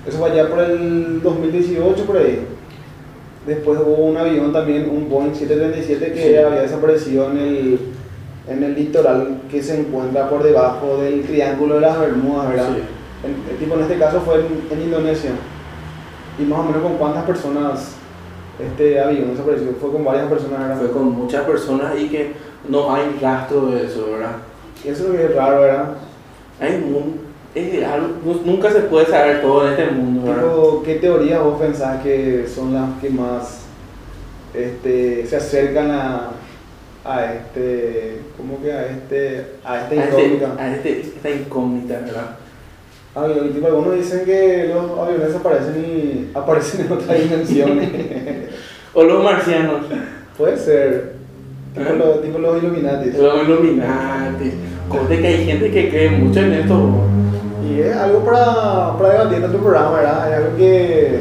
[0.07, 2.45] Eso fue allá por el 2018 por ahí.
[3.45, 6.35] Después hubo un avión también, un Boeing 737 que Sí.
[6.35, 7.79] había desaparecido en el,
[8.47, 12.69] en el litoral que se encuentra por debajo del Triángulo de las Bermudas, ¿verdad?
[12.75, 12.81] Sí.
[13.51, 15.31] El tipo en este caso fue en, en Indonesia.
[16.39, 17.95] Y más o menos con cuántas personas
[18.59, 19.69] este avión desapareció.
[19.79, 20.77] Fue con varias personas, ¿verdad?
[20.79, 22.33] Fue con muchas personas y que
[22.67, 24.35] no hay rastro de eso, ¿verdad?
[24.83, 25.93] Y eso es lo que es raro, ¿verdad?
[26.59, 27.21] Hay un,
[27.55, 30.43] es algo- nu- nunca se puede saber todo en este mundo, ¿verdad?
[30.43, 33.61] Tipo, ¿Qué teorías vos pensás que son las que más
[34.53, 36.29] este, se acercan a,
[37.05, 40.55] a este, ¿cómo que a este, a esta a, este, incógnita?
[40.63, 42.35] a este- esta incógnita, ¿verdad?
[43.15, 47.89] Ah, y tipo, algunos dicen que los aviones aparecen y aparecen en otras dimensiones.
[48.93, 49.85] O los marcianos,
[50.37, 51.13] Puede ser.
[51.73, 51.95] Tipo, ¿Eh?
[51.97, 53.11] los, tipo los Illuminati.
[53.11, 53.33] los.
[54.89, 56.89] Conte que hay gente que cree mucho en esto.
[57.65, 60.29] Y es algo para, para debatir en nuestro programa, ¿verdad?
[60.29, 61.19] Es algo que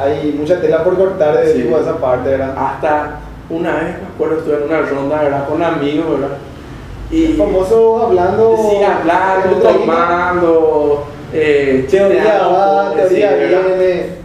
[0.00, 1.62] hay mucha tela por cortar de Sí.
[1.62, 2.54] tipo, esa parte, ¿verdad?
[2.56, 3.18] Hasta
[3.50, 5.48] una vez, me acuerdo, estuve en una ronda, ¿verdad?
[5.48, 6.36] Con amigos, ¿verdad?
[7.10, 8.56] El Y famoso hablando.
[8.56, 13.60] sí, hablando, el tomando, eh, Teoría va, teoría sí, ¿verdad?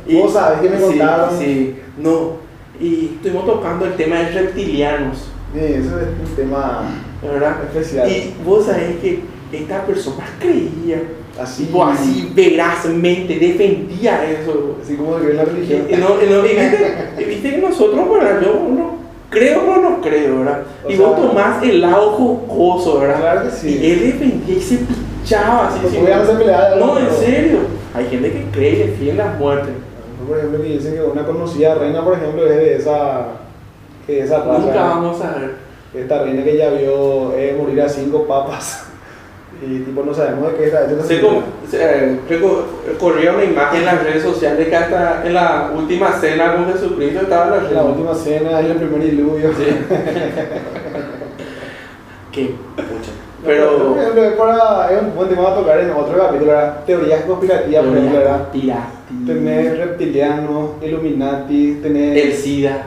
[0.05, 0.21] viene.
[0.21, 1.29] Vos sabés que me contaron.
[1.39, 2.37] Sí, no.
[2.79, 6.83] Y estuvimos tocando el tema de reptilianos, Sí, eso es un tema
[7.23, 7.55] ¿verdad?
[7.63, 8.09] especial.
[8.11, 11.01] Y vos sabés que esta persona creía,
[11.41, 14.77] así, tipo así verazmente, defendía eso.
[14.83, 15.87] así como en la religión.
[15.89, 18.41] y no, no, y viste, viste que nosotros, ¿verdad?
[18.41, 18.97] Yo no
[19.29, 20.63] creo, pero no creo, ¿verdad?
[20.85, 23.19] O y sea, vos tomás el lado jocoso, ¿verdad?
[23.21, 23.79] Claro que sí.
[23.81, 24.79] Y él defendía y se
[25.27, 25.79] pichaba así.
[25.81, 27.59] Pues sí, de no, en serio.
[27.93, 29.69] Hay gente que cree y defiende la muerte.
[30.27, 33.27] Por ejemplo, que dicen que una conocida reina, por ejemplo, es de esa,
[34.05, 34.59] que de esa raza.
[34.59, 35.51] Nunca vamos a ver.
[35.93, 38.83] Esta reina que ya vio eh, morir a cinco papas.
[39.59, 41.01] Y tipo no sabemos de qué está hecho.
[41.03, 41.79] Se, com- se,
[43.31, 47.57] una imagen en las redes sociales que hasta en la última cena con Jesucristo estaba
[47.57, 49.49] la En la última cena, en el primer diluvio.
[49.57, 49.65] Sí.
[52.31, 52.53] Qué.
[53.47, 53.89] Pero.
[53.89, 56.83] Por ejemplo, es, para, es un buen tema a tocar en otro capítulo, ¿verdad?
[56.85, 58.47] Teorías conspirativas, por ejemplo, ¿verdad?
[59.25, 62.83] Tenés reptilianos, Illuminati, tenés El SIDA,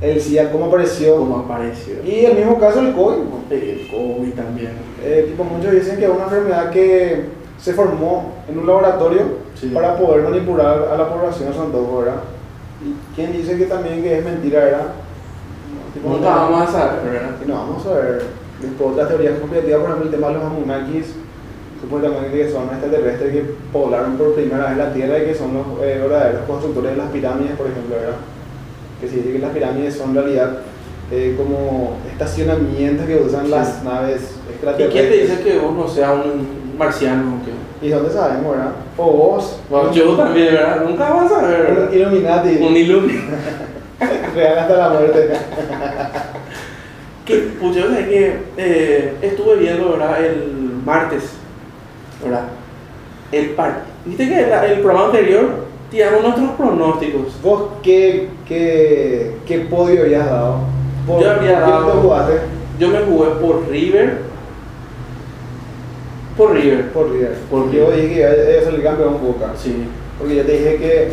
[0.00, 1.16] el CIA, cómo apareció.
[1.16, 1.94] como apareció.
[2.04, 3.16] Y el mismo caso el COVID.
[3.18, 3.44] ¿no?
[3.50, 4.72] El COVID también.
[5.02, 7.24] Eh, tipo, muchos dicen que es una enfermedad que
[7.58, 9.68] se formó en un laboratorio Sí.
[9.68, 12.20] para poder manipular a la población de Santiago, ¿verdad?
[12.84, 14.86] Y quién dice que también que es mentira, ¿verdad?
[15.94, 17.30] Tipo, Nunca no- vamos a saber, ¿verdad?
[17.46, 18.22] No, vamos a ver.
[18.64, 21.06] Después otras teorías conspirativas, por ejemplo, el tema de los Anunnakis,
[21.80, 25.66] supuestamente que son extraterrestres que poblaron por primera vez la Tierra y que son los
[25.82, 28.16] eh, verdaderos constructores de las pirámides, por ejemplo, ¿verdad?
[29.00, 30.58] Que se dice que las pirámides son en realidad
[31.10, 34.92] eh, como estacionamientos que usan las naves ¿Y extraterrestres.
[34.92, 37.34] quién te dice que vos no seas un marciano?
[37.36, 37.86] o qué?
[37.86, 38.72] ¿Y dónde sabemos, verdad?
[38.96, 40.84] O vos, Bueno, yo también, ¿verdad?
[40.88, 41.94] Nunca vas a saber, un.
[41.94, 43.20] Illuminati, Un ilumino.
[44.34, 45.28] real hasta la muerte.
[47.24, 50.22] Que, pues yo sé que eh, estuve viendo, ¿verdad?
[50.24, 51.22] El martes,
[52.22, 52.44] ¿verdad?
[53.32, 53.82] El par.
[54.04, 57.40] Viste que la- el programa anterior tiramos nuestros pronósticos.
[57.42, 60.58] ¿Vos qué, qué, qué podio habías dado?
[61.06, 62.32] ¿Por, Yo había dado- te jugaste?
[62.78, 64.18] Yo me jugué por River.
[66.36, 66.90] Por River.
[66.92, 67.32] Por River.
[67.50, 67.96] Por yo River.
[67.96, 69.52] dije que iba a salir campeón Boca.
[69.56, 69.84] Sí.
[70.18, 71.08] Porque yo te dije que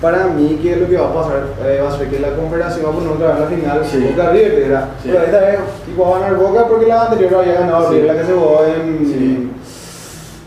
[0.00, 2.86] para mí que lo que va a pasar eh, va a ser que la confederación
[2.86, 3.98] va a poner otra vez la final Sí.
[4.10, 4.88] Boca River, era.
[5.02, 5.08] Sí.
[5.12, 8.02] Pero esta vez tipo, va a ganar Boca porque la anterior había ganado Sí.
[8.02, 9.50] La que se jugó en,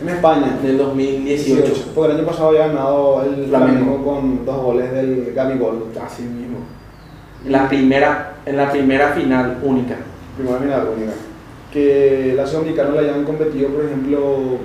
[0.00, 0.58] en España.
[0.62, 1.72] En el 2018.
[1.94, 3.48] Porque el año pasado había ganado el Flamengo.
[3.48, 5.84] Flamengo con dos goles del Gabigol.
[6.04, 6.58] Así mismo.
[7.46, 9.96] La primera, en la primera final única.
[10.36, 11.12] Primera final única.
[11.72, 14.58] Que la Sudamericana la hayan competido, por ejemplo,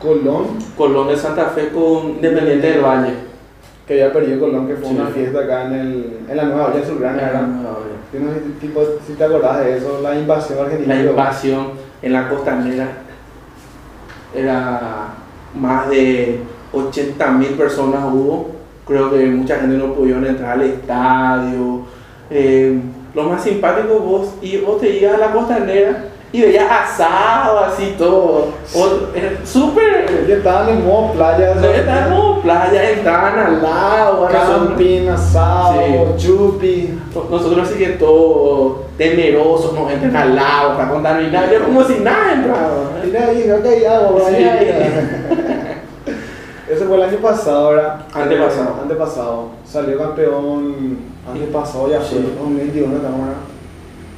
[0.00, 3.25] Colón, Colón de Santa Fe con Independiente del Valle.
[3.86, 4.94] Que había perdido Colón, que fue Sí.
[4.96, 7.48] una fiesta acá en, el, en la Nueva Olla Azulgrana, ¿verdad?
[7.62, 10.96] La tipo, si te acordás de eso, la invasión argentina.
[10.96, 11.66] invasión
[12.02, 12.88] en la costanera
[14.34, 15.08] era
[15.54, 16.40] más de
[16.72, 18.50] 80 mil personas hubo.
[18.86, 21.80] Creo que mucha gente no pudieron entrar al estadio.
[22.30, 22.78] Eh,
[23.14, 26.04] lo más simpático vos, y vos te ibas a la costanera
[26.36, 28.48] y veías asado así todo.
[29.14, 30.26] Eh, Súper.
[30.28, 34.28] Ya estaban en modo playa, No estaban playa, estaban al lado.
[34.30, 36.98] camping, asado, chupi.
[37.30, 42.34] Nosotros sí que todos temerosos nos entran al lado para contaminar, yo como si nada
[42.34, 42.90] entraba.
[43.02, 44.34] Mira ahí, agua por ahí.
[44.36, 46.12] Sí.
[46.70, 48.00] Eso fue el año pasado, ¿verdad?
[48.12, 48.68] Antepasado.
[48.68, 49.48] Eh, antepasado.
[49.64, 52.18] Salió campeón antepasado, ya fue.
[52.18, 52.34] Sí.
[52.38, 53.36] 2021 estamos ahora.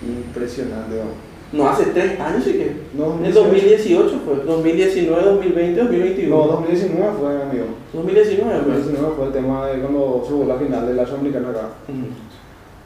[0.02, 1.27] Impresionante, ¿no?
[1.50, 2.76] No, hace tres años sí que.
[2.94, 4.44] No, En 2018 fue.
[4.44, 6.36] 2019, 2020, 2021.
[6.36, 7.64] No, 2019 fue, amigo.
[7.94, 8.72] 2019 fue.
[8.74, 11.68] 2019 fue el tema de cuando se jugó la final de la Sudamericana acá.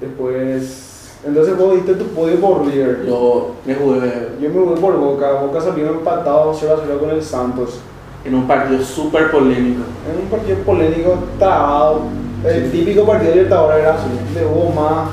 [0.00, 3.04] Después, entonces vos diste tu podio por River.
[3.06, 5.32] Yo me jugué Yo me voy por Boca.
[5.40, 7.80] Boca salió empatado 0 a 0 con el Santos.
[8.24, 9.82] en un partido súper polémico.
[10.08, 12.02] En un partido polémico, trabado.
[12.44, 13.96] El típico partido de Libertadores era.
[14.34, 15.10] Le hubo más,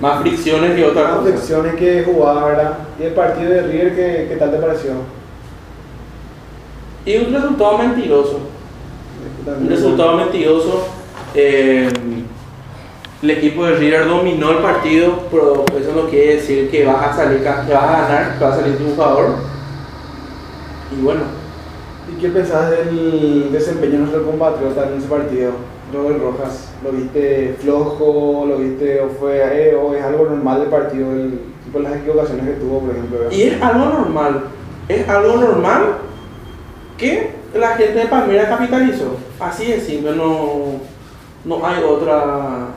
[0.00, 1.30] Más fricciones que otra más cosa.
[1.30, 2.78] flexiones que jugar, ¿verdad?
[3.00, 4.92] Y el partido de River, ¿qué, qué tal te pareció?
[7.04, 8.40] Y un resultado mentiroso.
[9.60, 10.86] Un resultado mentiroso.
[11.34, 11.88] eh,
[13.20, 17.16] el equipo de River dominó el partido, pero eso no quiere decir que vas a
[17.16, 19.34] salir, que vas a ganar, que vas a salir triunfador.
[20.96, 21.22] Y bueno,
[22.10, 25.52] ¿Y qué pensás del desempeño de nuestro compatriota en ese partido?
[25.92, 28.44] Robert Rojas, ¿lo viste flojo?
[28.46, 31.12] ¿Lo viste o fue eh, o es algo normal del partido?
[31.12, 33.18] El, tipo las equivocaciones que tuvo, por ejemplo.
[33.18, 33.32] ¿verdad?
[33.32, 34.44] y es algo normal,
[34.88, 35.82] es algo normal
[36.96, 39.16] que la gente de Palmeiras capitalizó.
[39.40, 40.80] Así de simple, no,
[41.44, 42.68] no hay otra,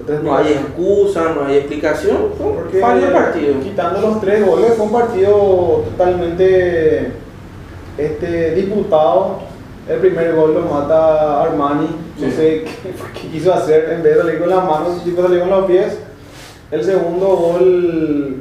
[0.00, 2.16] Otra no hay excusa, no hay explicación.
[2.38, 3.60] Fue Porque el partido.
[3.60, 7.12] quitando los tres goles, fue un partido totalmente
[7.98, 9.38] este, disputado.
[9.88, 12.32] El primer gol lo mata Armani, no Sí.
[12.32, 15.50] sé qué, qué quiso hacer, en vez de salir con las manos, tipo salió con
[15.50, 15.98] los pies.
[16.70, 18.36] El segundo gol,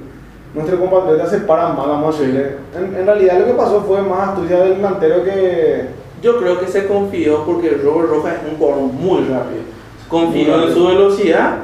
[0.53, 2.55] nuestro compatriota se para mal, vamos a decirle.
[2.75, 5.85] En, en realidad lo que pasó fue más astucia del delantero que...
[6.21, 9.61] Yo creo que se confió porque Robert Rojas es un jugador muy rápido.
[10.07, 11.55] Confió Muy en su velocidad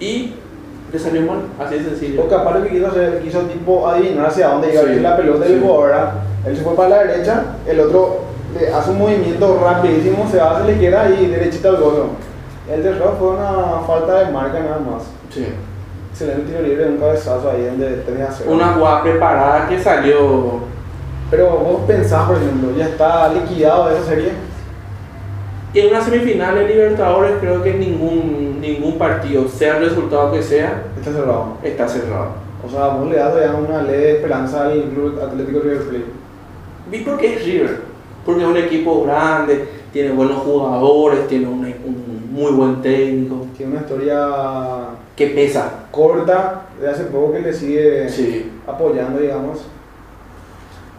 [0.00, 0.32] y
[0.92, 2.22] le salió mal, así de sencillo.
[2.24, 5.00] O capaz lo que quiso hacer, quiso tipo adivinar hacia dónde iba a Sí, ir
[5.00, 5.64] la pelota del sí.
[5.64, 5.92] jugador.
[6.46, 8.20] Él se fue para la derecha, el otro
[8.58, 12.08] le hace un movimiento rapidísimo, se va hacia la izquierda y derechita al gol.
[12.70, 15.04] El de fue una falta de marca nada más.
[15.30, 15.46] Sí.
[16.10, 18.48] excelente tiro libre, un cabezazo ahí donde tenía hacer.
[18.48, 20.60] Una jugada preparada que salió.
[21.30, 24.32] Pero vos pensás, por ejemplo, ya está liquidado esa serie.
[25.74, 30.42] Y en una semifinal de Libertadores creo que ningún, ningún partido, sea el resultado que
[30.42, 31.46] sea, Está cerrado.
[31.62, 32.26] está cerrado.
[32.64, 36.21] O sea, vos le das ya una ley de esperanza al Club Atlético River Plate.
[36.92, 37.80] ¿Y por qué es River?
[38.24, 43.72] Porque es un equipo grande, tiene buenos jugadores, tiene un, un muy buen técnico, Tiene
[43.72, 44.26] una historia
[45.16, 45.86] que pesa.
[45.90, 48.50] corta de hace poco que le sigue Sí.
[48.66, 49.66] apoyando, digamos.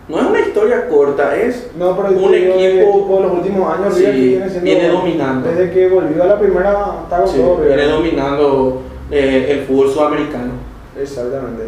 [0.10, 3.94] No es una historia corta, es No, pero Un equipo- equipo de los últimos años
[3.96, 5.50] Sí, viene, siendo- viene dominando.
[5.50, 10.52] Desde que volvió a la primera, está sí, todo viene dominando eh, el fútbol sudamericano.
[11.00, 11.64] Exactamente.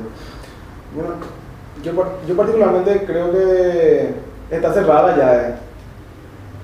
[0.93, 1.11] Bueno,
[1.85, 1.91] yo,
[2.27, 4.09] yo particularmente creo que
[4.51, 5.53] está cerrada la llave.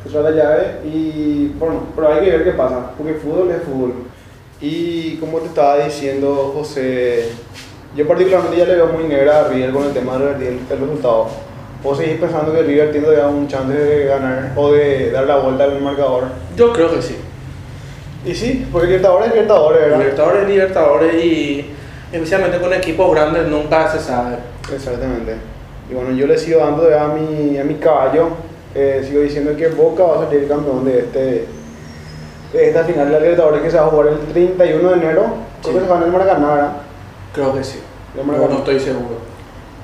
[0.03, 3.93] Cerrada la llave y bueno, pero hay que ver qué pasa, porque fútbol es fútbol.
[4.59, 7.29] Y como te estaba diciendo José,
[7.95, 11.27] yo particularmente ya le veo muy negra a River con el tema del, del- resultado.
[11.83, 15.37] ¿Vos seguís pensando que River tiene ya un chance de ganar o de dar la
[15.37, 16.25] vuelta al marcador?
[16.55, 17.15] Yo creo que sí.
[18.23, 19.97] Y sí, porque Libertadores es Libertadores, ¿verdad?
[19.97, 21.71] Libertadores, Libertadores y
[22.11, 24.35] especialmente con equipos grandes nunca se sabe.
[24.73, 25.35] Exactamente.
[25.89, 28.29] Y bueno, yo le sigo dando a mi, a mi caballo,
[28.73, 31.45] eh, sigo diciendo que Boca va a salir campeón de, este,
[32.53, 35.25] de esta final de la Libertadores que se va a jugar el 31 de enero.
[35.61, 36.71] Creo que se va en el Maracaná, ¿verdad?
[37.33, 37.79] Creo que sí.
[38.15, 39.15] No, no estoy seguro.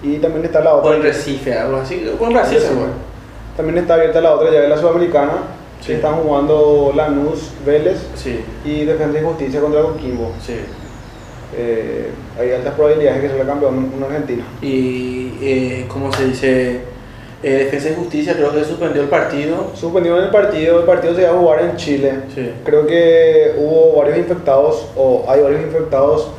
[0.03, 0.95] Y también está la otra.
[0.95, 2.09] en Recife, algo así.
[2.19, 2.67] Con Recife, Sí.
[2.67, 2.89] seguro.
[3.55, 5.31] También está abierta la otra llave, la Sudamericana,
[5.81, 5.87] Sí.
[5.87, 10.31] que están jugando Lanús, Vélez Sí, y Defensa y Justicia contra Coquimbo.
[10.41, 10.55] sí.
[11.55, 14.43] Eh, hay altas probabilidades de que sea campeón un argentino.
[14.61, 16.81] Y, eh, ¿cómo se dice?
[17.43, 19.71] Eh, Defensa y Justicia creo que suspendió el partido.
[19.75, 22.13] Suspendieron el partido, el partido se iba a jugar en Chile.
[22.33, 22.51] Sí.
[22.65, 26.31] Creo que hubo varios infectados, o hay varios infectados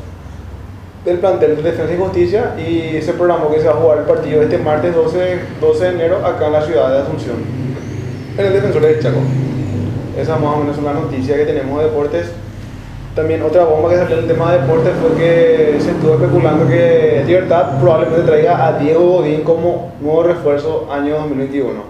[1.05, 4.05] del plantel de Defensa y Justicia y se programó que se va a jugar el
[4.05, 7.37] partido este martes 12, 12 de enero acá en la ciudad de Asunción,
[8.37, 9.21] en el Defensor del Chaco.
[10.19, 12.27] Esa más o menos es una noticia que tenemos de deportes.
[13.19, 16.69] También otra bomba que salió en el tema de deportes fue que se estuvo especulando
[16.69, 21.83] que Libertad probablemente traiga a Diego Godín como nuevo refuerzo año 2021.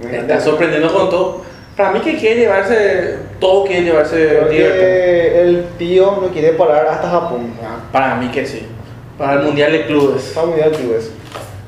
[0.00, 1.42] Me está sorprendiendo con todo.
[1.76, 4.78] Para mí que quiere llevarse, todo quiere llevarse Creo Libertad.
[4.78, 7.52] que el tío no quiere parar hasta Japón.
[7.62, 8.66] Ah, Para mí que sí.
[9.18, 10.32] Para el Mundial de Clubes.
[10.34, 11.10] Para Mundial de Clubes.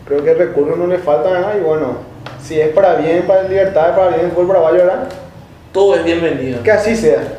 [0.07, 1.99] Creo que recursos no le falta nada y bueno,
[2.43, 5.09] si es para bien, para el Libertad, para bien el fútbol paraguayo, ¿verdad?
[5.73, 6.63] Todo es bienvenido.
[6.63, 7.38] Que así sea.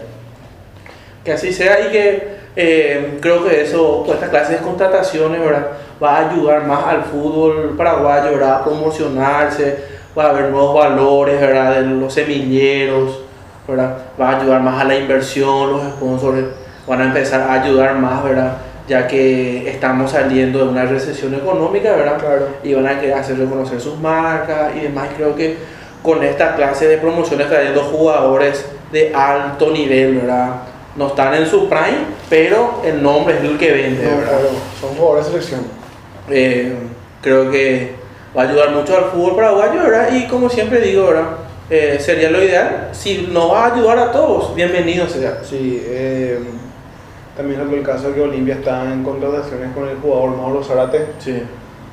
[1.23, 5.67] Que así sea y que eh, creo que eso, toda esta clase de contrataciones, ¿verdad?
[6.01, 8.55] Va a ayudar más al fútbol paraguayo, ¿verdad?
[8.55, 9.77] A promocionarse,
[10.17, 11.75] va a haber nuevos valores, ¿verdad?
[11.75, 13.19] De los semilleros,
[13.67, 13.97] ¿verdad?
[14.19, 16.47] Va a ayudar más a la inversión, los sponsors
[16.88, 18.58] van a empezar a ayudar más, ¿verdad?
[18.88, 22.17] Ya que estamos saliendo de una recesión económica, ¿verdad?
[22.17, 22.47] Claro.
[22.63, 25.10] y van a querer hacer reconocer sus marcas y demás.
[25.15, 25.58] Creo que
[26.01, 30.53] con esta clase de promociones trayendo jugadores de alto nivel, ¿verdad?
[31.00, 34.32] No están en su prime, pero el nombre es el que vende, No, ¿verdad?
[34.32, 34.50] claro,
[34.82, 35.62] son jugadores de selección.
[36.30, 36.74] Eh,
[37.22, 37.94] creo que
[38.38, 40.10] va a ayudar mucho al fútbol paraguayo, ¿verdad?
[40.14, 41.24] Y como siempre digo, ¿verdad?
[41.70, 42.90] Eh, sería lo ideal.
[42.92, 45.38] Si nos va a ayudar a todos, bienvenido sea.
[45.42, 46.38] Sí, eh,
[47.38, 51.42] también es el caso que Olimpia está en contrataciones con el jugador Mauro Zarate, Sí.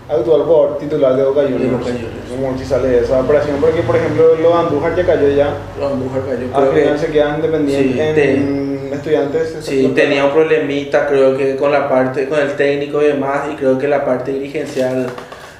[0.09, 1.87] actual jugador titular de Boca Juniors.
[2.29, 5.51] Como si sale de esa operación, porque por ejemplo lo de Andújar ya cayó ya.
[5.79, 6.47] Los Andújar cayó.
[6.53, 9.57] Al Creo que- final se quedan dependientes Sí, en estudiantes.
[9.61, 13.57] Sí, tenía un problemita creo que con la parte, con el técnico y demás, y
[13.57, 15.07] creo que la parte dirigencial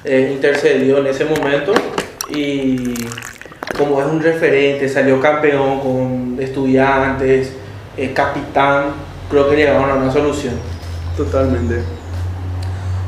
[0.03, 1.73] eh, intercedió en ese momento
[2.29, 2.93] y
[3.77, 7.51] como es un referente, salió campeón con estudiantes,
[7.95, 8.85] eh, capitán,
[9.29, 10.55] creo que llegaron a una solución.
[11.15, 11.81] Totalmente.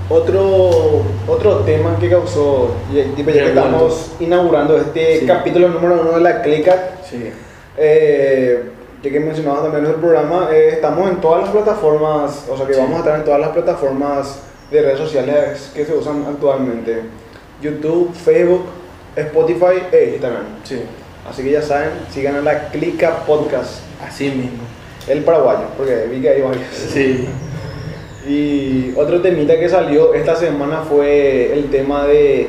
[0.10, 5.26] Otro, otro tema que causó, y tipo, ya que estamos inaugurando este Sí.
[5.28, 7.32] capítulo número uno de la Clica, Sí.
[7.78, 8.64] eh,
[9.04, 12.68] ya que mencionabas también en el programa, eh, estamos en todas las plataformas, o sea
[12.68, 12.80] que Sí.
[12.80, 14.40] vamos a estar en todas las plataformas
[14.72, 17.02] de redes sociales que se usan actualmente.
[17.62, 18.66] YouTube, Facebook,
[19.16, 20.44] Spotify e Instagram.
[20.64, 20.82] Sí,
[21.30, 24.64] Así que ya saben, sigan a la Clica Podcast, así mismo.
[25.08, 26.66] el paraguayo, porque vi que hay varios.
[26.74, 27.28] Sí,
[28.28, 32.48] Y otro temita que salió esta semana fue el tema de...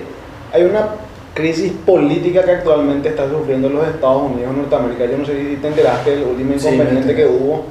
[0.52, 0.88] Hay una
[1.34, 5.06] crisis política que actualmente está sufriendo los Estados Unidos, Norteamérica.
[5.06, 7.16] Yo no sé si te enteraste del último Sí, inconveniente enteré.
[7.16, 7.64] que hubo.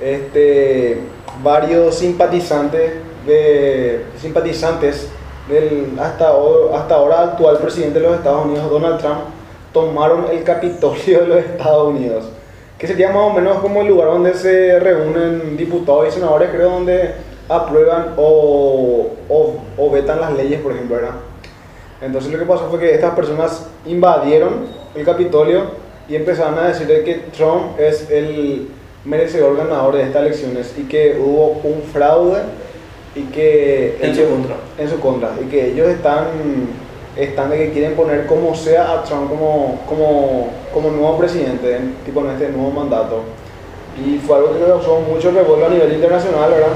[0.00, 0.98] Este,
[1.42, 2.92] varios simpatizantes
[3.26, 5.08] de simpatizantes
[5.48, 6.30] del hasta,
[6.74, 9.20] hasta ahora actual presidente de los Estados Unidos, Donald Trump,
[9.72, 12.24] tomaron el Capitolio de los Estados Unidos.
[12.78, 16.70] que sería más o menos como el lugar donde se reúnen diputados y senadores, creo,
[16.70, 17.10] donde
[17.46, 21.14] aprueban o, o, o vetan las leyes, por ejemplo, ¿verdad?
[22.00, 25.62] Entonces lo que pasó fue que estas personas invadieron el Capitolio
[26.08, 28.68] y empezaron a decir de que Trump es el
[29.04, 32.40] merecedor ganador de estas elecciones y que hubo un fraude
[33.14, 34.56] y que En su ellos- contra.
[34.78, 36.24] en su contra y que ellos están
[37.16, 41.94] están de que quieren poner como sea a Trump como como como nuevo presidente en,
[42.04, 43.22] tipo en este nuevo mandato.
[43.98, 46.68] Y fue algo que causó mucho revuelo a nivel internacional verdad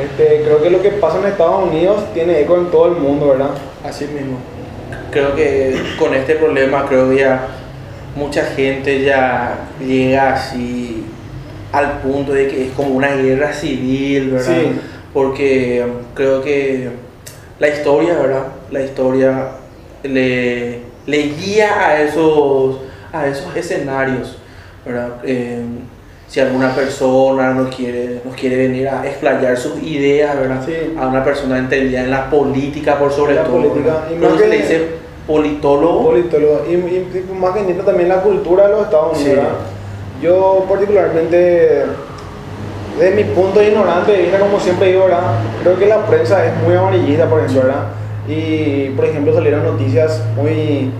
[0.00, 3.28] este, creo que lo que pasa en Estados Unidos tiene eco en todo el mundo
[3.28, 3.50] verdad
[3.86, 4.38] Así mismo.
[5.10, 7.48] Creo que con este problema, creo que ya
[8.14, 11.04] mucha gente ya llega así
[11.72, 14.54] al punto de que es como una guerra civil, ¿verdad?
[14.54, 14.80] Sí.
[15.12, 15.84] Porque
[16.14, 16.90] creo que
[17.58, 18.46] la historia, ¿verdad?
[18.70, 19.48] La historia
[20.02, 22.80] le, le guía a esos,
[23.12, 24.38] a esos escenarios,
[24.84, 25.16] ¿verdad?
[25.24, 25.62] Eh,
[26.28, 30.60] si alguna persona nos quiere, nos quiere venir a explayar sus ideas, ¿verdad?
[30.66, 30.74] Sí.
[30.98, 33.56] A una persona entendida en la política por sobre La todo.
[33.58, 34.04] política.
[34.12, 34.86] Y más que le dice
[35.26, 36.04] politólogo.
[36.06, 39.24] politólogo y, y- y más que nada también la cultura de los Estados Unidos.
[39.24, 39.34] Sí.
[39.36, 39.50] ¿verdad?
[40.22, 41.82] Yo particularmente,
[42.98, 45.20] desde mi punto de ignorante de vista, como siempre digo, ¿verdad?
[45.62, 47.86] creo que la prensa es muy amarillista, por ejemplo, ¿verdad?
[48.28, 50.90] Y, por ejemplo, salieron noticias muy...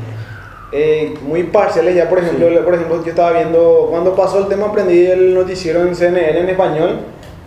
[0.73, 4.67] eh, muy parciales ya, por ejemplo, por ejemplo, yo estaba viendo, cuando pasó el tema,
[4.67, 6.99] aprendí el noticiero en CNN en español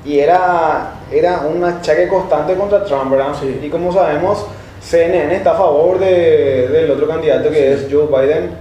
[0.05, 3.33] y era, era un achaque constante contra Trump, ¿verdad?
[3.39, 3.59] Sí.
[3.61, 4.45] Y como sabemos,
[4.81, 8.51] CNN está a favor de, del otro candidato que es Joe Biden.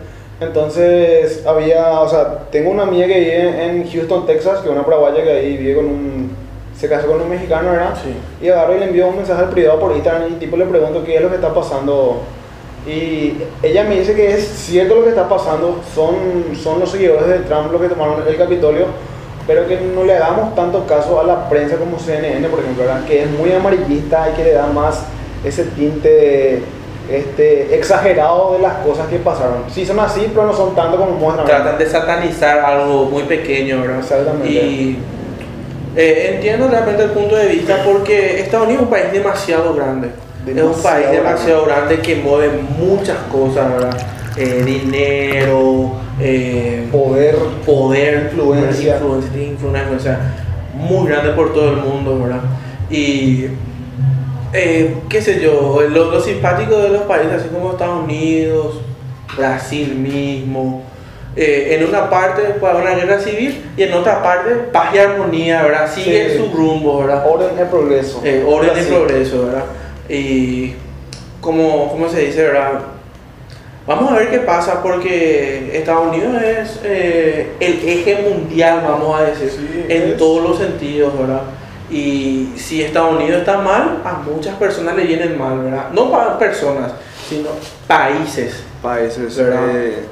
[0.40, 4.84] Entonces, había, o sea, tengo una amiga que vive en Houston, Texas, que es una
[4.84, 6.36] paraguaya que ahí vive con un,
[6.76, 7.94] se casó con un mexicano, ¿verdad?
[8.02, 8.14] Sí.
[8.44, 11.04] Y agarro y le envío un mensaje al privado por Instagram y tipo le pregunto
[11.04, 12.22] qué es lo que está pasando.
[12.88, 16.14] Y ella me dice que es cierto lo que está pasando, son,
[16.62, 18.86] son los seguidores de Trump los que tomaron el Capitolio,
[19.46, 23.04] pero que no le hagamos tanto caso a la prensa como CNN, por ejemplo, ¿verdad?
[23.04, 25.02] que es muy amarillista y que le da más
[25.44, 26.62] ese tinte
[27.10, 29.64] este, exagerado de las cosas que pasaron.
[29.70, 31.46] Sí son así, pero no son tanto como muestran.
[31.46, 33.98] Tratan de satanizar algo muy pequeño, ¿verdad?
[33.98, 34.48] Exactamente.
[34.48, 34.98] Y
[35.94, 40.08] eh, entiendo realmente el punto de vista porque Estados Unidos es un país demasiado grande.
[40.46, 43.98] Es un Demasiado país demasiado grande que mueve muchas cosas, ¿verdad?
[44.36, 47.36] Eh, dinero, eh, Poder,
[47.66, 48.94] poder, Influencia.
[48.94, 50.18] influencia, tiene una influencia
[50.74, 52.40] muy grande por todo el mundo, ¿verdad?
[52.90, 53.46] Y
[54.52, 58.80] eh, qué sé yo, lo, lo simpático de los países, así como Estados Unidos,
[59.36, 60.82] Brasil mismo,
[61.36, 65.62] eh, en una parte para una guerra civil y en otra parte paz y armonía,
[65.62, 65.92] ¿verdad?
[65.92, 66.38] Sigue Sí.
[66.38, 67.24] su rumbo, ¿verdad?
[67.28, 68.20] orden y progreso.
[68.24, 68.88] Eh, orden y Así.
[68.90, 69.64] progreso, ¿verdad?
[70.08, 70.74] Y
[71.40, 72.80] como, ¿cómo se dice, verdad?
[73.86, 79.24] Vamos a ver qué pasa porque Estados Unidos es eh, el eje mundial, vamos a
[79.24, 80.16] decir, Sí, en es.
[80.18, 81.40] todos los sentidos, ¿verdad?
[81.90, 85.86] Y si Estados Unidos está mal, a muchas personas le vienen mal, ¿verdad?
[85.92, 86.92] No para personas,
[87.28, 87.48] sino
[87.86, 88.62] países.
[88.82, 89.70] países, ¿Verdad?
[89.74, 90.04] eh,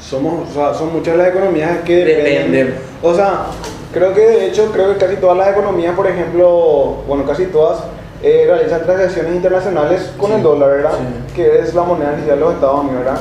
[0.00, 2.52] somos, o sea, son muchas las economías que dependen.
[2.52, 2.74] Dependen.
[3.02, 3.46] O sea,
[3.92, 7.80] creo que de hecho, creo que casi todas las economías, por ejemplo, bueno, casi todas,
[8.26, 10.92] eh, realizan transacciones internacionales con Sí, el dólar, ¿verdad?
[10.98, 11.32] sí.
[11.34, 13.20] Que es la moneda oficial de los Estados Unidos, ¿verdad?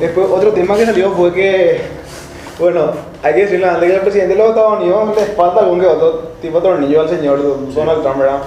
[0.00, 1.80] Después, otro tema que salió fue que,
[2.58, 2.90] bueno,
[3.22, 5.86] hay que decirle antes que el presidente de los Estados Unidos le falta algún que
[5.86, 7.38] otro tipo de tornillo al señor
[7.74, 8.38] Donald Trump, ¿verdad?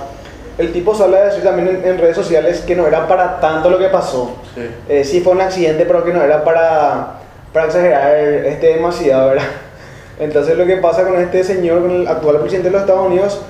[0.57, 3.69] El tipo sale a decir también en, en redes sociales que no era para tanto
[3.69, 4.31] lo que pasó.
[4.53, 4.69] Sí.
[4.89, 7.19] Eh, sí fue un accidente, pero que no era para,
[7.53, 9.45] para exagerar este demasiado, ¿verdad?
[10.19, 13.41] Entonces lo que pasa con este señor, con el actual presidente de los Estados Unidos,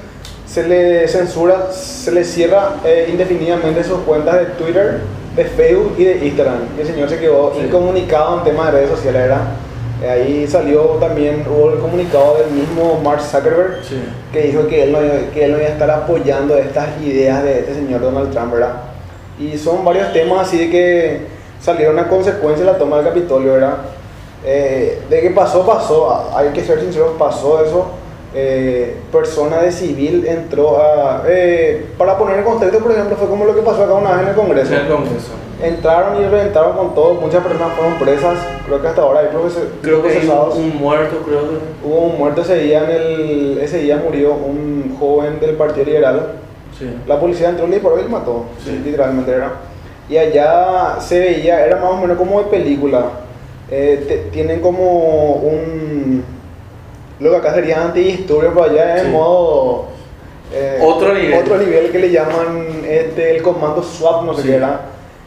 [0.53, 4.99] se le censura, se le cierra eh, indefinidamente sus cuentas de Twitter,
[5.35, 6.57] de Facebook y de Instagram.
[6.79, 7.61] El señor se quedó Sí.
[7.65, 9.41] incomunicado en temas de redes sociales, ¿verdad?
[10.03, 13.99] Eh, Ahí salió también, hubo el comunicado del mismo Mark Zuckerberg, Sí.
[14.31, 14.99] que dijo que él, no,
[15.33, 18.73] que él no iba a estar apoyando estas ideas de este señor Donald Trump, ¿verdad?
[19.39, 21.21] Y son varios temas así de que
[21.59, 23.77] salieron a consecuencia de la toma del Capitolio, ¿verdad?
[24.45, 27.87] Eh, de que pasó, pasó, hay que ser sinceros, pasó eso.
[28.35, 31.23] Eh, persona de civil entró a...
[31.27, 34.21] eh, para poner en contexto, por ejemplo, fue como lo que pasó acá una vez
[34.23, 34.73] en el Congreso.
[34.73, 35.31] En el Congreso.
[35.61, 39.67] Entraron y reventaron con todo, muchas personas fueron presas, creo que hasta ahora hay procese-
[39.81, 40.55] Creo que procesados.
[40.55, 41.87] un, muerto, creo que.
[41.87, 46.31] Hubo un muerto ese día, en el, ese día murió un joven del Partido Liberal.
[46.77, 46.89] Sí.
[47.07, 48.81] La policía entró, le disparó y mató, Sí.
[48.83, 49.51] literalmente era.
[50.09, 53.05] Y allá se veía, era más o menos como de película.
[53.69, 56.25] Eh, te- tienen como un...
[57.23, 59.07] Lo que acá sería antidisturbios, pero allá es Sí.
[59.07, 59.85] en modo...
[60.53, 61.33] eh, Otro nivel.
[61.39, 64.47] Otro nivel que le llaman este, el comando SWAT, no sé Sí.
[64.49, 64.81] qué era.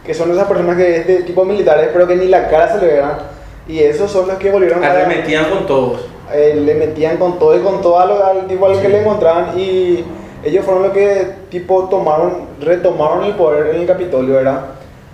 [0.04, 2.78] Que son esas personas que es de tipo militares, pero que ni la cara se
[2.84, 3.18] le verá.
[3.66, 4.90] Y esos son los que volvieron a...
[4.92, 6.00] Arremetían con todos.
[6.32, 9.00] eh, le metían con todo y con todo a lo- al tipo al que le
[9.00, 10.04] encontraban y
[10.44, 14.60] ellos fueron los que tipo tomaron, retomaron el poder en el Capitolio, ¿verdad?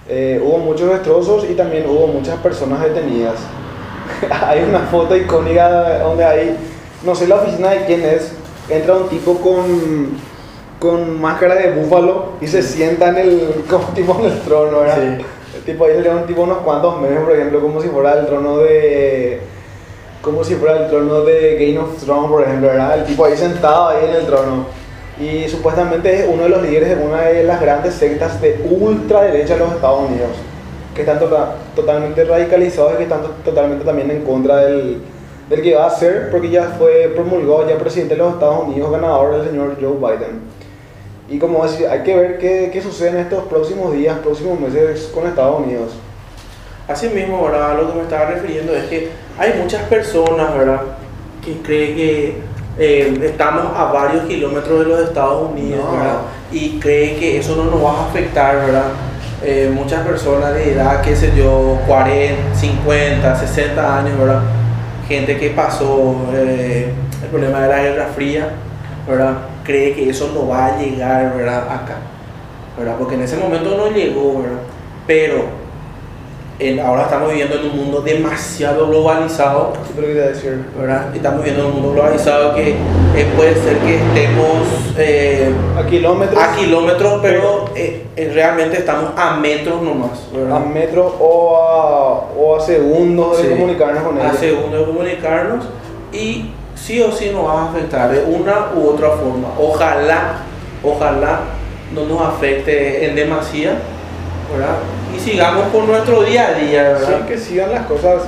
[0.09, 3.35] Eh, hubo muchos destrozos y también hubo muchas personas detenidas.
[4.47, 6.57] hay una foto icónica donde hay,
[7.05, 8.33] no sé la oficina de quién es,
[8.69, 10.11] entra un tipo con,
[10.79, 14.97] con máscara de búfalo y se sienta en el, como tipo en el trono, ¿verdad?
[15.19, 15.25] Sí.
[15.59, 18.27] El tipo ahí le dan tipo unos cuantos memes, por ejemplo, como si fuera el
[18.27, 19.41] trono de...
[20.23, 22.99] Como si fuera el trono de Game of Thrones, por ejemplo, ¿verdad?
[23.01, 24.67] El tipo ahí sentado ahí en el trono.
[25.21, 29.55] Y supuestamente es uno de los líderes de una de las grandes sectas de ultraderecha
[29.55, 30.31] de los Estados Unidos,
[30.95, 35.03] que están tota- totalmente radicalizados y que están to- totalmente también en contra del,
[35.49, 38.91] del que va a ser, porque ya fue promulgado ya presidente de los Estados Unidos,
[38.91, 40.41] ganador el señor Joe Biden.
[41.29, 45.11] Y como decía, hay que ver qué, qué sucede en estos próximos días, próximos meses
[45.15, 45.93] con Estados Unidos.
[46.89, 47.77] Así mismo, ¿verdad?
[47.81, 50.81] Lo que me estaba refiriendo es que hay muchas personas, ¿verdad?
[51.45, 52.37] Que creen que
[52.79, 55.93] eh, estamos a varios kilómetros de los Estados Unidos, No.
[55.97, 56.17] ¿verdad?
[56.51, 58.85] Y creen que eso no nos va a afectar, ¿verdad?
[59.43, 64.41] Eh, muchas personas de edad, qué sé yo, 40, 50, 60 años, ¿verdad?
[65.09, 66.93] Gente que pasó eh,
[67.23, 68.51] el problema de la Guerra Fría,
[69.07, 69.39] ¿verdad?
[69.65, 71.65] Cree que eso no va a llegar, ¿verdad?
[71.65, 71.97] Acá,
[72.79, 72.97] ¿verdad?
[72.99, 74.61] Porque en ese momento no llegó, ¿verdad?
[75.07, 75.62] Pero
[76.69, 80.65] en- ahora estamos viviendo en un mundo demasiado globalizado, ¿Qué te lo quería decir?
[80.79, 81.15] ¿verdad?
[81.15, 84.57] Estamos viviendo en un mundo globalizado que eh, puede ser que estemos
[84.99, 90.61] eh, A kilómetros, a kilómetros, pero eh, realmente estamos a metros nomás, a ¿verdad?
[90.61, 94.39] metros o a, o a segundos de comunicarnos con A ellos.
[94.39, 95.65] segundo de comunicarnos
[96.13, 99.49] y sí o sí nos va a afectar de una u otra forma.
[99.59, 100.39] Ojalá,
[100.85, 101.41] ojalá
[101.95, 103.75] no nos afecte en demasía,
[104.53, 104.77] ¿verdad?
[105.15, 107.09] Y sigamos con nuestro día a día, ¿verdad?
[107.09, 108.23] Sí, que sigan las cosas.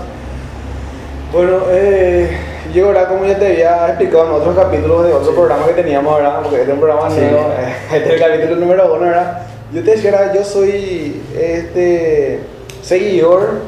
[1.32, 2.30] Bueno, eh,
[2.72, 5.36] yo ahora como ya te había explicado en otros capítulos de otro Sí.
[5.36, 6.40] programa que teníamos, ¿verdad?
[6.42, 7.20] Porque este es un programa Sí.
[7.20, 9.38] nuevo, eh, este es el capítulo número uno, ¿verdad?
[9.72, 10.34] Yo te decía, ¿verdad?
[10.34, 12.40] yo soy este
[12.82, 13.60] seguidor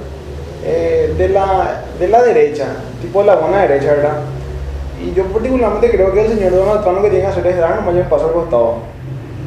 [0.64, 2.66] eh, de, la, de la derecha,
[3.00, 4.16] tipo de la buena derecha, ¿verdad?
[5.02, 7.56] Y yo particularmente creo que el señor Donald Trump lo que tiene que hacer es
[7.58, 8.74] dar un paso al costado.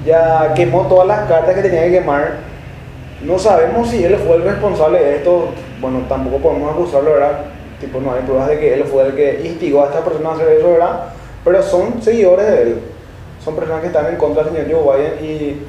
[0.05, 2.48] Ya quemó todas las cartas que tenía que quemar.
[3.21, 5.49] No sabemos si él fue el responsable de esto.
[5.81, 7.45] Bueno, tampoco podemos acusarlo, ¿verdad?
[7.79, 10.33] Tipo, no hay pruebas de que él fue el que instigó a esta persona a
[10.33, 11.05] hacer eso, ¿verdad?
[11.43, 12.79] Pero son seguidores de él.
[13.43, 15.61] Son personas que están en contra del señor Joe Biden y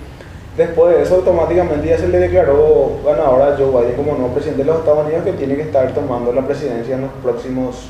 [0.56, 4.62] después de eso automáticamente ya se le declaró ganador a Joe Biden como nuevo presidente
[4.62, 7.88] de los Estados Unidos que tiene que estar tomando la presidencia en los próximos,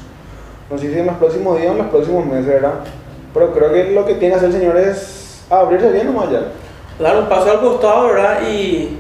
[0.71, 2.75] no sé si en los próximos días o en los próximos meses, ¿verdad?
[3.33, 6.43] Pero creo que lo que tiene que hacer el señor es abrirse bien nomás ya.
[6.99, 8.43] Dar un paso al costado, ¿verdad?
[8.47, 8.99] Y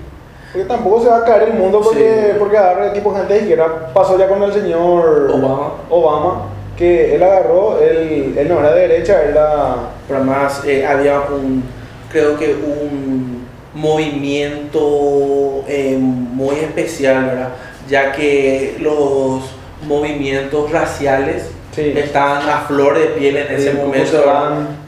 [0.52, 2.36] Porque tampoco se va a caer el mundo porque, Sí.
[2.38, 3.90] porque agarra tipo gente de izquierda.
[3.94, 5.72] Pasó ya con el señor Obama.
[5.88, 6.42] Obama,
[6.76, 9.74] que él agarró, él, él no era de derecha, era...
[10.08, 11.62] Pero además eh, había un,
[12.10, 17.48] creo que un movimiento eh, muy especial, ¿verdad?
[17.88, 19.42] Ya que los
[19.86, 21.92] movimientos raciales Sí.
[21.96, 24.18] estaban a flor de piel en ese Sí, momento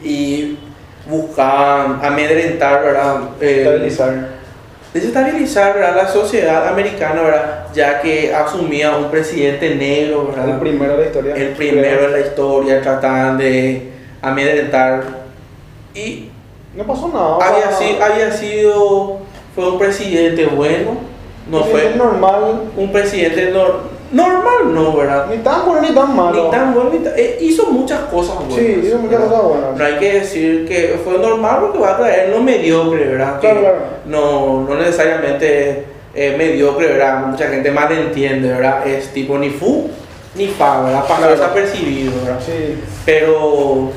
[0.03, 0.57] y
[1.09, 3.15] buscaban amedrentar, ¿verdad?
[3.39, 4.13] Eh, Estabilizar.
[4.93, 5.95] Desestabilizar ¿verdad?
[5.95, 7.65] la sociedad americana, ¿verdad?
[7.73, 10.49] Ya que asumía un presidente negro, ¿verdad?
[10.49, 11.35] El primero de la historia.
[11.35, 13.91] el primero en la historia, trataban de
[14.21, 15.03] amedrentar
[15.95, 16.29] y
[16.75, 17.35] No pasó nada.
[17.47, 19.19] había, sea, si- había sido,
[19.55, 20.97] fue un presidente bueno,
[21.49, 25.25] no un fue presidente normal, un presidente nor- normal, no, ¿verdad?
[25.29, 26.43] ni tan bueno ni tan malo.
[26.45, 28.55] Ni tan bueno, ni tan- eh, hizo muchas cosas buenas.
[28.55, 29.29] Sí, hizo muchas ¿verdad?
[29.35, 29.77] cosas buenas.
[29.77, 33.39] No hay que decir que fue normal porque va a traer lo mediocre, ¿verdad?
[33.39, 33.79] Claro, Que claro.
[34.05, 35.85] No, no necesariamente
[36.15, 37.25] eh, mediocre, ¿verdad?
[37.25, 38.87] Mucha gente malentiende, ¿verdad?
[38.87, 39.89] Es tipo ni fu
[40.35, 41.01] ni fa, ¿verdad?
[41.07, 41.31] Pasó Claro.
[41.33, 42.39] desapercibido, ¿verdad?
[42.45, 42.75] Sí.
[43.05, 43.89] Pero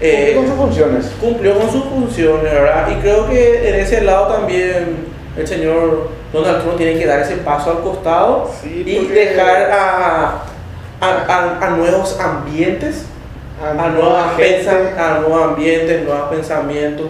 [0.00, 1.12] eh, Cumple con sus funciones.
[1.20, 2.88] cumplió con sus funciones, ¿verdad?
[2.90, 4.96] Y creo que en ese lado también
[5.36, 10.42] el señor Donald Trump tiene que dar ese paso al costado Sí, y dejar a,
[11.00, 13.04] a, a- a nuevos ambientes,
[13.62, 14.32] a, nuevas
[14.98, 17.06] a nuevos ambientes, nuevos pensamientos,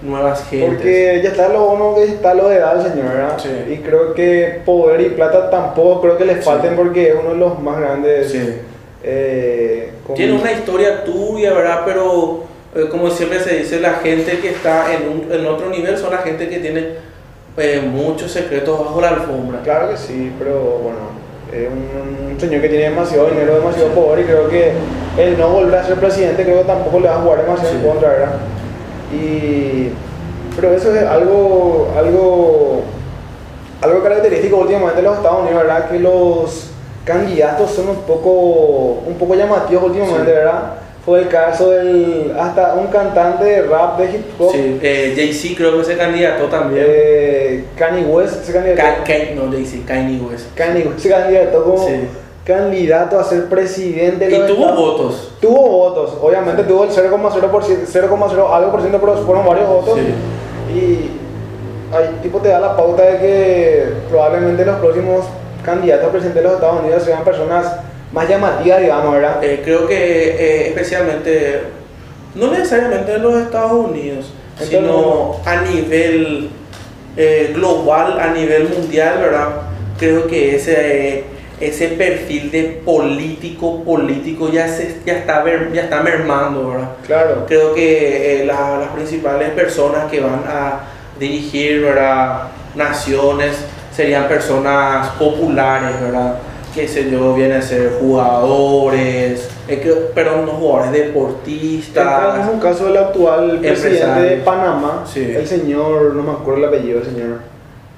[0.00, 0.68] nuevas gentes.
[0.70, 3.38] Porque ya está lo uno que está lo de edad el señor, ¿verdad?
[3.40, 3.72] Sí.
[3.72, 7.36] Y creo que poder y plata tampoco creo que le falten porque es uno de
[7.36, 8.34] los más grandes.
[9.04, 11.82] Eh, Tiene una historia tuya, ¿verdad?
[11.84, 12.44] Pero
[12.74, 16.10] eh, como siempre se dice, la gente que está en, un, en otro nivel son
[16.12, 17.11] la gente que tiene
[17.56, 19.60] eh, muchos secretos bajo la alfombra.
[19.62, 20.98] Claro que sí, pero bueno,
[21.52, 24.72] es un, un señor que tiene demasiado dinero, demasiado poder y creo que
[25.18, 27.80] el no volver a ser presidente creo que tampoco le va a jugar demasiado en
[27.80, 27.86] Sí.
[27.86, 28.32] contra, ¿verdad?
[29.12, 29.88] Y,
[30.56, 32.82] pero eso es algo, algo,
[33.82, 35.90] algo característico últimamente de los Estados Unidos, ¿verdad?
[35.90, 36.68] Que los,
[37.04, 38.30] candidatos son un poco,
[39.06, 40.30] un poco llamativos últimamente, Sí.
[40.36, 40.74] ¿verdad?
[41.04, 45.54] Fue el caso del, hasta un cantante de rap de hip hop, Sí, eh, Jay-Z
[45.56, 46.84] creo que se candidató también.
[46.88, 50.54] eh, Kanye West, se candidató, Ka- Ka- no, Jay-Z, Kanye West.
[50.54, 51.94] Kanye West se candidató como Sí.
[52.44, 55.32] candidato a ser presidente de Y tuvo Estados- votos.
[55.40, 59.98] Tuvo votos, obviamente tuvo el 0,0%, 0,0 algo por ciento, pero fueron varios votos.
[59.98, 60.74] Sí.
[60.78, 61.10] Y
[61.96, 65.24] ahí tipo te da la pauta de que probablemente los próximos
[65.64, 67.66] candidatos a presidente de los Estados Unidos sean personas
[68.12, 69.42] más llamativas, digamos, ¿verdad?
[69.42, 71.60] Eh, creo que eh, especialmente,
[72.34, 76.50] no necesariamente en los Estados Unidos, sino a nivel
[77.16, 79.48] eh, global, a nivel mundial, ¿verdad?
[79.98, 81.24] Creo que ese,
[81.60, 86.88] ese perfil de político, político ya, se, ya, está, ver- ya está mermando, ¿verdad?
[87.06, 87.44] Claro.
[87.46, 90.80] Creo que la- las principales personas que van a
[91.18, 92.48] dirigir ¿verdad?
[92.74, 93.56] naciones
[93.94, 96.34] serían personas populares, ¿verdad?
[96.74, 99.46] Que sé yo, vienen a ser jugadores,
[100.14, 102.38] perdón, no jugadores, deportistas.
[102.38, 105.34] mismo caso del actual presidente de Panamá, Sí.
[105.36, 107.36] el señor, no me acuerdo el apellido del señor,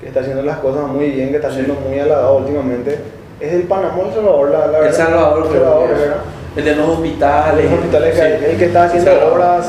[0.01, 1.57] que está haciendo las cosas muy bien, que está Sí.
[1.57, 2.99] siendo muy halagado últimamente.
[3.41, 4.97] Es el Panamá o El Salvador, la, la El verdad.
[4.97, 6.59] Salvador, El Salvador, es.
[6.59, 7.65] El de los hospitales.
[7.65, 8.21] Los hospitales, sí.
[8.21, 9.67] que- el que está haciendo obras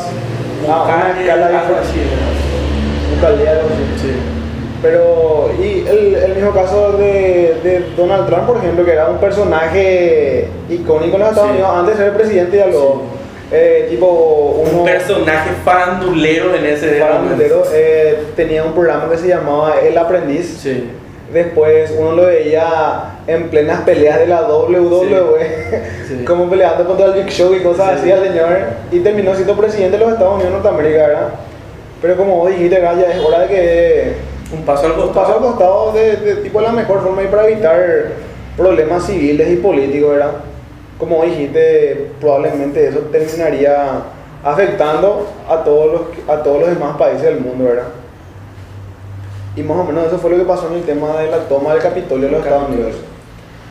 [0.67, 1.15] a una
[3.13, 3.61] un caldero,
[4.01, 4.34] sí.
[4.85, 9.17] Pero, y el, el mismo caso de, de Donald Trump, por ejemplo, que era un
[9.17, 11.53] personaje icónico en los Estados Sí.
[11.57, 13.01] Unidos, antes de ser presidente ya lo,
[13.51, 14.05] eh, tipo,
[14.63, 19.97] uno Un personaje farandulero en ese farandulero, eh, tenía un programa que se llamaba El
[19.97, 20.59] Aprendiz.
[20.61, 20.89] Sí.
[21.33, 25.49] Después uno lo veía en plenas peleas de la WWE,
[26.07, 26.23] Sí.
[26.23, 28.11] como peleando contra el Big Show y cosas Sí.
[28.11, 28.47] así al señor,
[28.91, 31.29] y terminó siendo presidente de los Estados Unidos de Norteamérica, ¿verdad?
[32.01, 35.25] Pero como vos dijiste, ya es hora de que Un paso al un costado.
[35.25, 38.13] paso al costado de, de tipo la mejor forma y para evitar
[38.55, 40.31] problemas civiles y políticos, ¿verdad?
[40.97, 44.03] Como dijiste, probablemente eso terminaría
[44.43, 47.87] afectando a todos los, a todos los demás países del mundo, ¿verdad?
[49.55, 51.73] Y más o menos eso fue lo que pasó en el tema de la toma
[51.73, 52.69] del Capitolio de los Estados.
[52.69, 52.95] Unidos.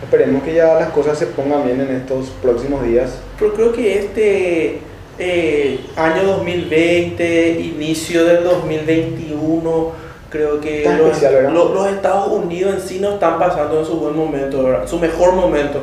[0.03, 3.19] Esperemos que ya las cosas se pongan bien en estos próximos días.
[3.39, 4.81] Pero creo que este
[5.19, 9.93] eh, año 2020, inicio del 2021,
[10.35, 14.85] creo que los, Estados Unidos en sí no están pasando en su buen momento, ¿verdad?
[14.89, 15.79] su mejor momento,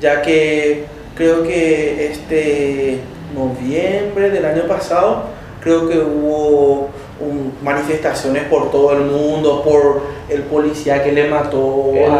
[0.00, 3.00] ya que creo que este
[3.34, 5.24] noviembre del año pasado,
[5.62, 6.88] creo que hubo
[7.20, 12.10] un- manifestaciones por todo el mundo, por el policía que le mató El,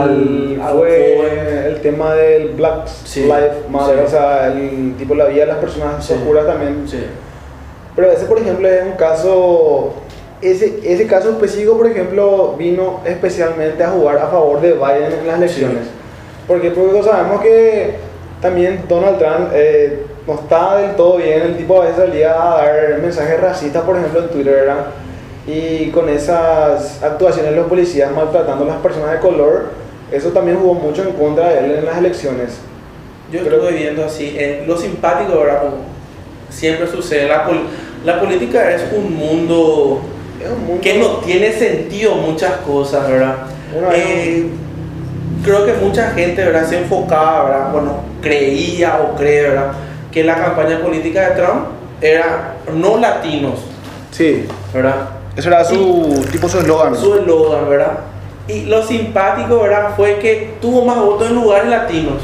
[0.60, 4.04] al, fue el tema del Black Sí, Lives Matter, sí.
[4.04, 6.12] o sea, el tipo la vida de las personas Sí.
[6.12, 6.84] oscuras también.
[7.96, 9.94] Pero ese, por ejemplo, es un caso.
[10.43, 15.26] Ese, ese caso específico, por ejemplo, vino especialmente a jugar a favor de Biden en
[15.26, 15.82] las elecciones.
[16.47, 16.70] ¿Por qué?
[16.70, 17.95] Porque sabemos que
[18.41, 21.43] también Donald Trump eh, no está del todo bien.
[21.43, 24.86] El tipo a veces salía a dar mensajes racistas, por ejemplo, en Twitter, ¿verdad?
[25.47, 29.64] Y con esas actuaciones de los policías maltratando a las personas de color,
[30.11, 32.59] eso también jugó mucho en contra de él en las elecciones.
[33.30, 35.61] Yo Creo- estuve viendo así, eh, lo simpático, ¿verdad?
[35.62, 35.74] Como
[36.49, 37.66] siempre sucede, la, pol-
[38.07, 40.01] la política es un mundo
[40.49, 43.34] mundo- que no tiene sentido muchas cosas, ¿verdad?
[43.95, 44.47] Eh,
[45.45, 46.66] creo que mucha gente, ¿verdad?
[46.68, 47.72] Se enfocaba, ¿verdad?
[47.72, 49.72] Bueno, creía o cree, ¿verdad?
[50.11, 51.66] Que la campaña política de Trump
[52.01, 53.61] era no latinos,
[54.11, 54.97] Sí, ¿verdad?
[55.36, 56.97] ese era su tipo su eslogan.
[56.97, 57.93] Su eslogan, ¿verdad?
[58.49, 59.91] Y lo simpático, ¿verdad?
[59.97, 62.16] Fue que tuvo más votos en lugares latinos.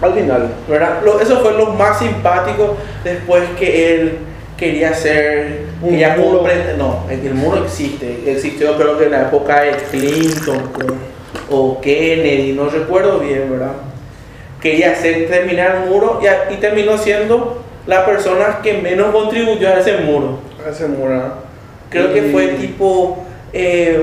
[0.00, 0.48] Al final.
[0.68, 0.98] ¿verdad?
[1.04, 4.18] Lo- eso fue lo más simpático después que él
[4.62, 6.44] quería hacer Un quería muro.
[6.78, 10.62] no el, el muro existe existió creo que en la época de Clinton
[11.50, 13.72] o, o Kennedy no recuerdo bien verdad
[14.60, 19.68] quería hacer terminar el muro y, a- y terminó siendo la persona que menos contribuyó
[19.68, 20.38] a ese muro
[20.70, 21.34] Ese mura.
[21.90, 24.00] creo que fue tipo eh,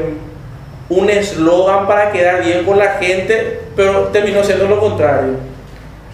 [0.90, 5.36] un eslogan para quedar bien con la gente pero terminó siendo lo contrario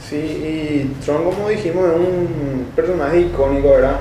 [0.08, 3.96] Sí, y Trump, como dijimos, es un personaje icónico, ¿verdad?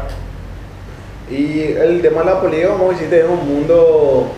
[1.31, 4.29] Y el tema de la política, como dijiste, es un mundo.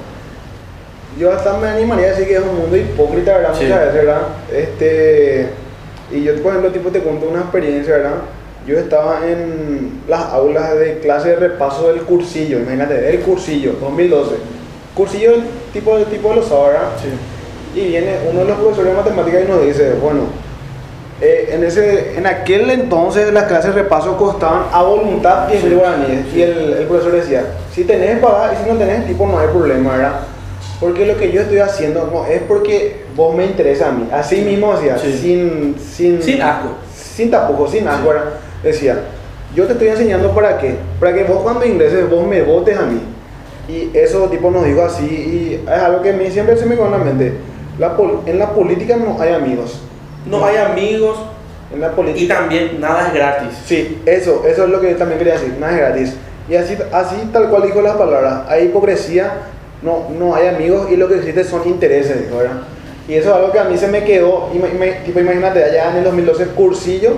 [1.18, 3.55] Yo hasta me animaría a decir que es un mundo hipócrita, ¿verdad?
[3.55, 3.64] Sí.
[3.64, 4.22] Muchas veces, ¿verdad?
[4.53, 5.49] Este.
[6.12, 8.16] Y yo, por ejemplo, tipo, te cuento una experiencia, ¿verdad?
[8.66, 14.34] Yo estaba en las aulas de clase de repaso del cursillo, imagínate, del cursillo, 2012.
[14.95, 15.32] Cursillo
[15.72, 16.89] tipo, tipo de los sábados, ¿verdad?
[17.74, 20.22] Y viene uno de los profesores de matemáticas y nos dice, bueno,
[21.21, 25.77] eh, en, ese, en aquel entonces las clases de repaso costaban a voluntad 10 mil
[25.77, 26.27] guaraníes.
[26.35, 29.49] Y el, el profesor decía, si tenés pagar y si no tenés, tipo no hay
[29.49, 30.21] problema, ¿verdad?
[30.79, 34.09] Porque lo que yo estoy haciendo no es porque vos me interesa a mí.
[34.12, 35.12] Así mismo decía, Sí.
[35.12, 36.69] sin, sin, Sin asco.
[36.95, 38.25] sin tampoco, sin asco, ¿verdad?
[38.62, 38.99] decía,
[39.55, 42.83] yo te estoy enseñando para qué, para que vos cuando ingreses vos me votes a
[42.83, 43.01] mí.
[43.69, 46.75] Y eso tipo nos dijo así y es algo que a mí siempre se me
[46.75, 47.33] quedó en la mente.
[47.79, 47.97] La
[48.27, 49.81] en la política no hay amigos.
[50.31, 51.18] No hay amigos
[51.72, 52.35] En la y política...
[52.37, 53.49] también nada es gratis.
[53.64, 56.14] Sí, eso, eso es lo que yo también quería decir, nada es gratis.
[56.49, 59.33] Y así, así tal cual dijo las palabras, hay hipocresía,
[59.83, 62.53] no, no hay amigos y lo que existe son intereses, ¿verdad?
[63.09, 65.91] Y eso es algo que a mí se me quedó, ima- ima- tipo imagínate, allá
[65.91, 67.14] en el 2012 cursillo,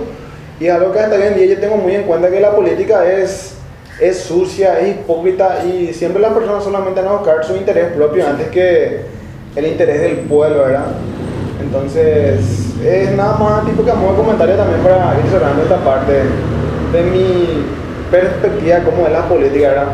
[0.59, 2.51] y es algo que hasta hoy en día yo tengo muy en cuenta que la
[2.55, 3.53] política es,
[4.01, 8.27] es sucia, es hipócrita y siempre las personas solamente van a buscar su interés propio
[8.27, 9.01] antes que
[9.55, 10.85] el interés del pueblo, ¿verdad?
[11.61, 12.39] Entonces,
[12.83, 16.13] es nada más tipo que de comentario también para ir cerrando esta parte
[16.93, 17.65] de mi
[18.09, 19.85] perspectiva como es la política, ¿verdad?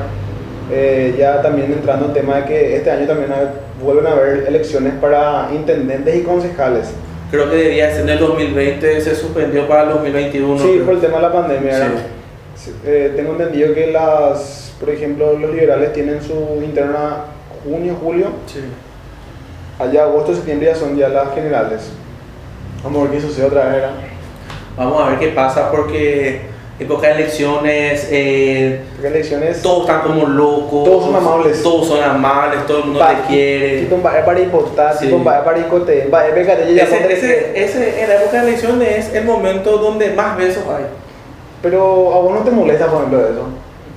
[0.72, 3.50] Eh, ya también entrando en tema de que este año también hay-
[3.84, 6.88] vuelven a haber elecciones para intendentes y concejales.
[7.30, 10.58] Creo que debería ser en el 2020, se suspendió para el 2021.
[10.62, 10.86] sí, creo.
[10.86, 11.88] por el tema de la pandemia, ¿verdad?
[12.56, 17.26] Sí, eh, tengo entendido que las, por ejemplo, los liberales tienen su interna
[17.64, 18.60] junio, julio, Sí.
[19.80, 21.92] Allá agosto, septiembre ya son ya las generales.
[22.84, 23.92] Vamos a ver qué sucede otra vez, ¿verdad?
[24.78, 26.42] Vamos a ver qué pasa porque
[26.80, 29.62] época de elecciones, eh, elecciones...
[29.62, 30.84] todos están como locos.
[30.84, 31.64] Todos son amables.
[31.64, 33.90] Todos son amables, todo el mundo te quiere.
[34.06, 35.58] Va para tipo, va para
[37.56, 40.86] Ese, en la época de elecciones es el momento donde más besos hay.
[41.62, 43.48] Pero a vos no te molesta, por ejemplo, eso.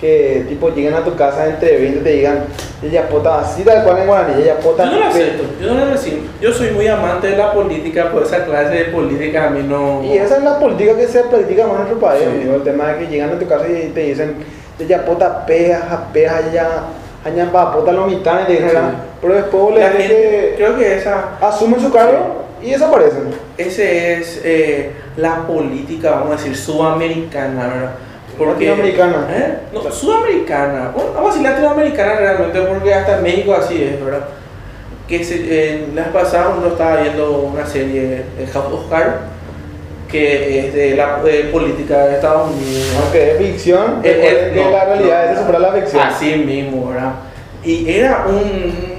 [0.01, 2.45] Que tipo lleguen a tu casa entre 20 y te digan,
[2.83, 4.85] ella pota así tal cual en guaraní, ella pota.
[4.85, 6.19] Yo no lo acepto, yo no lo recibo.
[6.41, 10.01] Yo soy muy amante de la política, por esa clase de política a mí no.
[10.05, 12.29] Y esa es la política que se practica más en nuestro país, Sí.
[12.29, 12.55] amigo.
[12.55, 14.37] El tema de que llegan a tu casa y te dicen,
[14.79, 16.69] ella pota peja, peja, ella,
[17.25, 18.75] aña pa pota lo mitad, y te dicen, Sí.
[18.77, 18.93] ¿verdad?
[19.21, 23.31] Pero después le gente, que creo que esa, asumen su cargo y desaparecen.
[23.57, 27.91] ese es eh, la política, vamos a decir, sudamericana, ¿verdad?
[28.47, 29.29] Latinoamericana.
[29.31, 29.59] ¿Eh?
[29.73, 30.93] No, sudamericana.
[30.95, 34.27] Bueno, vamos a decir latinoamericana realmente, porque hasta México así es, ¿verdad?
[35.07, 39.17] Que se, en las pasadas uno estaba viendo una serie, de House of Cards,
[40.11, 42.97] que es de la de política de Estados Unidos.
[43.03, 46.03] Aunque es ficción, Eh, recuerden eh, que no, la realidad no, es superar la ficción.
[46.03, 47.13] Así mismo, ¿verdad?
[47.65, 48.99] Y era un.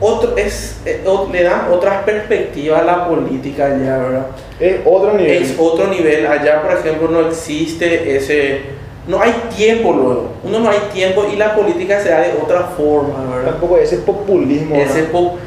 [0.00, 4.26] Otro, es, eh, le dan otras perspectivas a la política allá, ¿verdad?
[4.60, 5.42] Es otro nivel.
[5.42, 6.26] Es otro nivel.
[6.26, 8.60] Allá, por ejemplo, no existe ese.
[9.06, 10.32] No hay tiempo luego.
[10.44, 13.50] Uno no hay tiempo y la política se da de otra forma, ¿verdad?
[13.52, 14.76] Tampoco ese populismo.
[14.76, 15.08] Ese ¿no?
[15.08, 15.38] pop-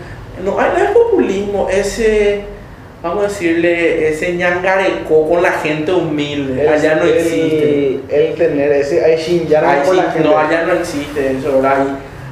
[0.44, 2.42] no, hay- no es populismo, ese.
[3.02, 6.62] Vamos a decirle, ese ñangareco con la gente humilde.
[6.64, 8.00] El- allá no el- existe.
[8.10, 9.04] El, tener ese
[9.86, 10.28] por sí, la gente.
[10.28, 11.86] no, allá no existe eso, ¿verdad?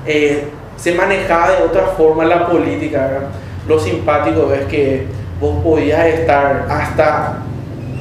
[0.05, 0.43] Eh,
[0.77, 3.27] se manejaba de otra forma la política, ¿verdad?
[3.67, 5.03] Lo simpático es que
[5.39, 7.37] vos podías estar hasta,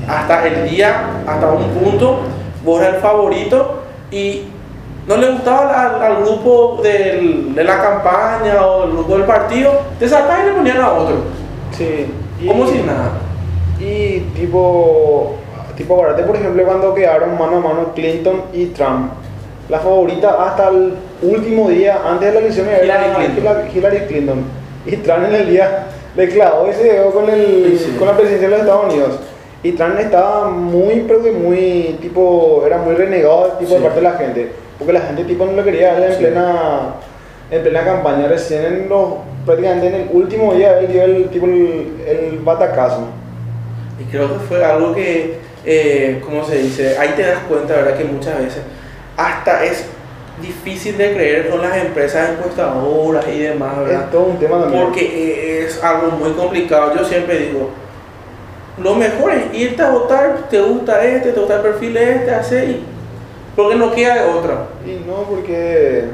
[0.08, 0.94] hasta el día,
[1.26, 2.20] hasta un punto,
[2.64, 4.42] vos eras el favorito y
[5.06, 9.72] no le gustaba al, al grupo del- de la campaña o el grupo del partido,
[9.98, 11.16] te sacaban y le ponían a otro,
[11.72, 12.06] Sí.
[12.40, 13.10] y- como si nada.
[13.80, 15.34] Y tipo,
[15.76, 19.10] tipo, acuérdate por ejemplo cuando quedaron mano a mano Clinton y Trump.
[19.68, 23.36] La favorita hasta el último día, antes de la elección, era Hillary Clinton.
[23.44, 24.44] Hillary- Hillary Clinton.
[24.86, 25.86] Y Trump en el día
[26.16, 29.18] le clavó y se quedó con, el, Sí, con la presidencia de los Estados Unidos.
[29.62, 34.02] Y Trump estaba muy, pero que muy, tipo, era muy renegado tipo, de parte de
[34.02, 34.52] la gente.
[34.78, 36.18] Porque la gente tipo no lo quería él en Sí.
[36.18, 36.94] plena
[37.50, 41.46] en plena campaña, recién en los, prácticamente en el último día él dio el, tipo,
[41.46, 43.06] el, el batacazo.
[44.00, 46.98] Y creo que fue algo que, eh, ¿cómo se dice?
[46.98, 47.96] Ahí te das cuenta, ¿verdad?
[47.96, 48.62] Que muchas veces
[49.16, 49.86] hasta es
[50.40, 54.04] difícil de creer con las empresas encuestadoras y demás, ¿verdad?
[54.04, 54.84] Es todo un tema también.
[54.84, 56.94] Porque eh, es algo muy complicado.
[56.96, 57.70] Yo siempre digo,
[58.82, 62.84] lo mejor es irte a votar, te gusta este, te gusta el perfil este, y...
[63.54, 64.66] Porque no queda de otra.
[64.84, 66.06] Y no, porque.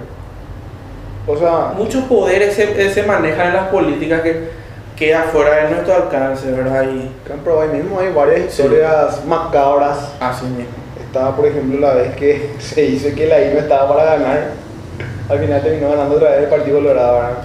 [1.26, 4.50] O sea, Muchos poderes se, se manejan en las políticas que
[4.96, 6.84] queda fuera de nuestro alcance, ¿verdad?
[6.84, 7.10] Y
[7.42, 8.62] Paraguay mismo hay varias Sí.
[8.62, 10.12] historias macabras.
[10.20, 10.74] así mismo.
[11.10, 14.50] Estaba, por ejemplo, la vez que se hizo que la INE estaba para ganar.
[15.28, 17.38] Al final terminó ganando otra vez el Partido Colorado, ¿verdad?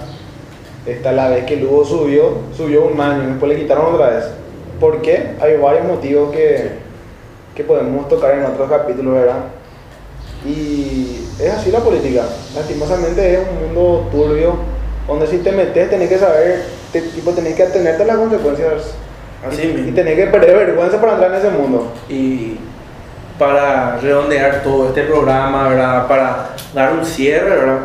[0.86, 4.24] Esta la vez que Lugo subió, subió un año, después le quitaron otra vez.
[4.78, 5.30] ¿Por qué?
[5.40, 6.70] Hay varios motivos que,
[7.56, 9.36] que podemos tocar en otros capítulos, ¿verdad?
[10.44, 12.22] Y es así la política.
[12.54, 14.54] Lastimosamente es un mundo turbio,
[15.08, 16.62] donde si te metes tenés que saber,
[16.92, 18.94] te- tipo, tenés que atenerte a las consecuencias.
[19.46, 19.88] Así y, mismo.
[19.88, 21.92] y tenés que perder vergüenza para entrar en ese mundo.
[22.08, 22.58] Y
[23.38, 26.06] para redondear todo este programa, ¿verdad?
[26.06, 27.80] Para dar un cierre, ¿verdad?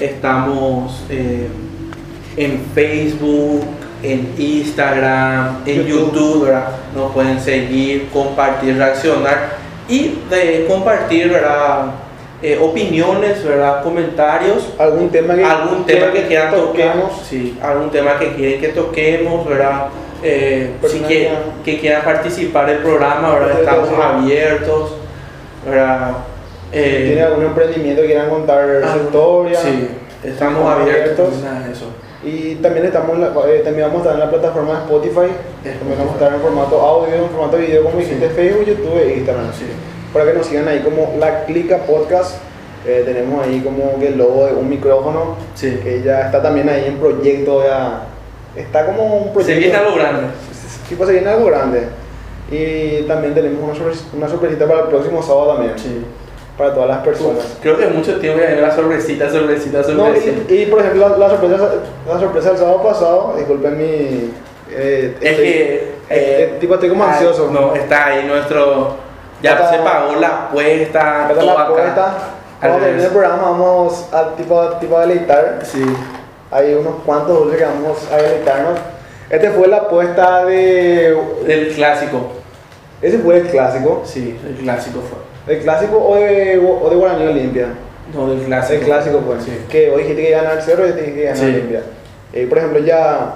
[0.00, 1.48] Estamos eh,
[2.36, 3.64] en Facebook,
[4.02, 6.12] en Instagram, en YouTube.
[6.12, 6.68] YouTube, ¿verdad?
[6.94, 9.56] Nos pueden seguir, compartir, reaccionar
[9.88, 11.86] y de compartir, ¿verdad?
[12.42, 13.82] Eh, opiniones, ¿verdad?
[13.82, 17.22] Comentarios algún tema que, algún tema que quieran tocar, toquemos.
[17.26, 19.86] sí, algún tema que quieren que toquemos, ¿verdad?
[20.28, 21.30] Eh, si que,
[21.64, 23.60] que- quieran participar del programa, ¿verdad?
[23.60, 24.94] Estamos abiertos,
[25.64, 26.12] ¿verdad?
[26.72, 29.58] Eh, tiene algún emprendimiento que quieran contar su algún- historia.
[29.60, 29.88] Sí,
[30.24, 31.28] estamos Estamos abiertos
[31.72, 31.86] eso.
[32.24, 35.32] Y también estamos la- eh, también vamos a estar en la plataforma de Spotify.
[35.62, 38.34] También vamos a estar en formato audio, en formato video, como dijiste, Sí.
[38.34, 39.52] Facebook, YouTube e Instagram.
[39.52, 39.66] Sí.
[40.12, 42.38] Para que nos sigan ahí como La Clica Podcast.
[42.86, 45.80] Eh, tenemos ahí como que el logo de un micrófono, Sí.
[45.82, 48.02] que ya está también ahí en proyecto, ya
[48.56, 49.52] está como un proyecto.
[49.54, 50.22] Se viene algo grande.
[50.88, 51.88] Tipo, se viene algo grande.
[52.50, 56.04] Y también tenemos una, sorpres- una sorpresita para el próximo sábado también, Sí.
[56.56, 57.44] para todas las personas.
[57.60, 60.54] Creo que mucho tiempo ya la sorpresita, sorpresita, No, sorpresita.
[60.54, 61.70] y, y, por ejemplo, la, la sorpresa,
[62.08, 63.84] la sorpresa del sábado pasado, disculpen mi...
[64.70, 65.74] eh, es estoy- que.
[65.74, 67.50] eh, eh, tipo, estoy como ah, ansioso.
[67.50, 68.94] No, está ahí nuestro.
[69.42, 71.28] Ya Está- se pagó la apuesta.
[71.34, 72.14] Todo la apuesta.
[72.60, 75.58] Cuando termine el programa vamos a, tipo, tipo, a deleitar.
[75.64, 75.84] Sí.
[76.50, 78.78] Hay unos cuantos dulces que vamos a deleitarnos.
[79.28, 81.18] Este fue la apuesta de...
[81.46, 82.32] El clásico.
[83.02, 84.02] Ese fue el clásico.
[84.04, 85.54] Sí, el clásico fue.
[85.54, 87.66] ¿El clásico o de, o de Guaraní Olimpia?
[88.14, 88.80] No, del clásico.
[88.80, 89.42] El clásico, pues.
[89.44, 89.52] Sí.
[89.68, 91.54] Que hoy dijiste que iba a ganar cero y dijiste que iba a ganar Sí.
[91.54, 91.82] Olimpia.
[92.32, 93.34] Eh, por ejemplo, ya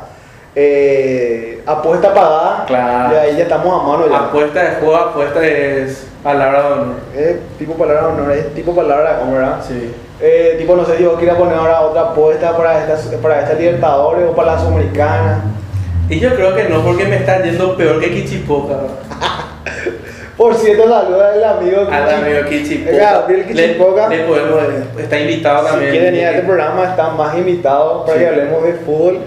[0.54, 2.64] eh, apuesta pagada.
[2.66, 3.14] Claro.
[3.14, 4.18] Y ahí ya estamos a mano ya.
[4.18, 6.94] Apuesta de juego, apuesta es palabra de honor.
[7.16, 9.60] Es tipo palabra de honor, es tipo palabra de honor, ¿verdad?
[9.66, 9.92] Sí.
[10.22, 13.54] Eh, tipo, no sé si vos quieres poner ahora otra apuesta para esta, para esta
[13.54, 15.44] Libertadores o para la Sudamericana.
[16.10, 18.74] Y yo creo que no, porque me está yendo peor que Kichipoca.
[20.36, 21.80] Por cierto, saluda al amigo.
[21.90, 22.96] Al Kichi- amigo Kichipoca.
[22.96, 24.08] Gabriel Kichipoca.
[24.08, 24.58] Le, le podemos,
[24.98, 25.90] está invitado Si también.
[25.92, 28.24] quieren ir a este programa, están más invitados para Sí.
[28.24, 29.18] que hablemos de fútbol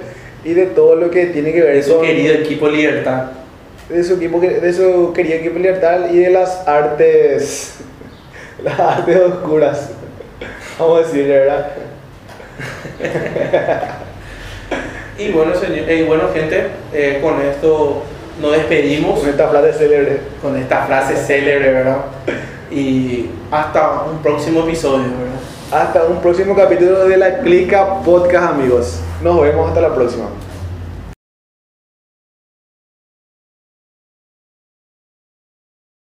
[0.44, 3.26] y de todo lo que tiene que ver de su con- querido equipo Libertad.
[3.89, 7.76] de su equipo de su querido equipo Libertad y de las artes
[8.64, 9.89] las artes oscuras
[10.80, 11.71] vamos a decir verdad.
[15.17, 18.01] Y bueno, señor, eh, bueno gente, eh, con esto
[18.41, 19.19] nos despedimos.
[19.19, 20.19] Con esta frase célebre.
[20.41, 21.97] Con esta frase célebre, ¿verdad?
[22.71, 25.34] Y hasta un próximo episodio, ¿verdad?
[25.71, 28.99] hasta un próximo capítulo de la clica podcast amigos.
[29.24, 30.26] Nos vemos hasta la próxima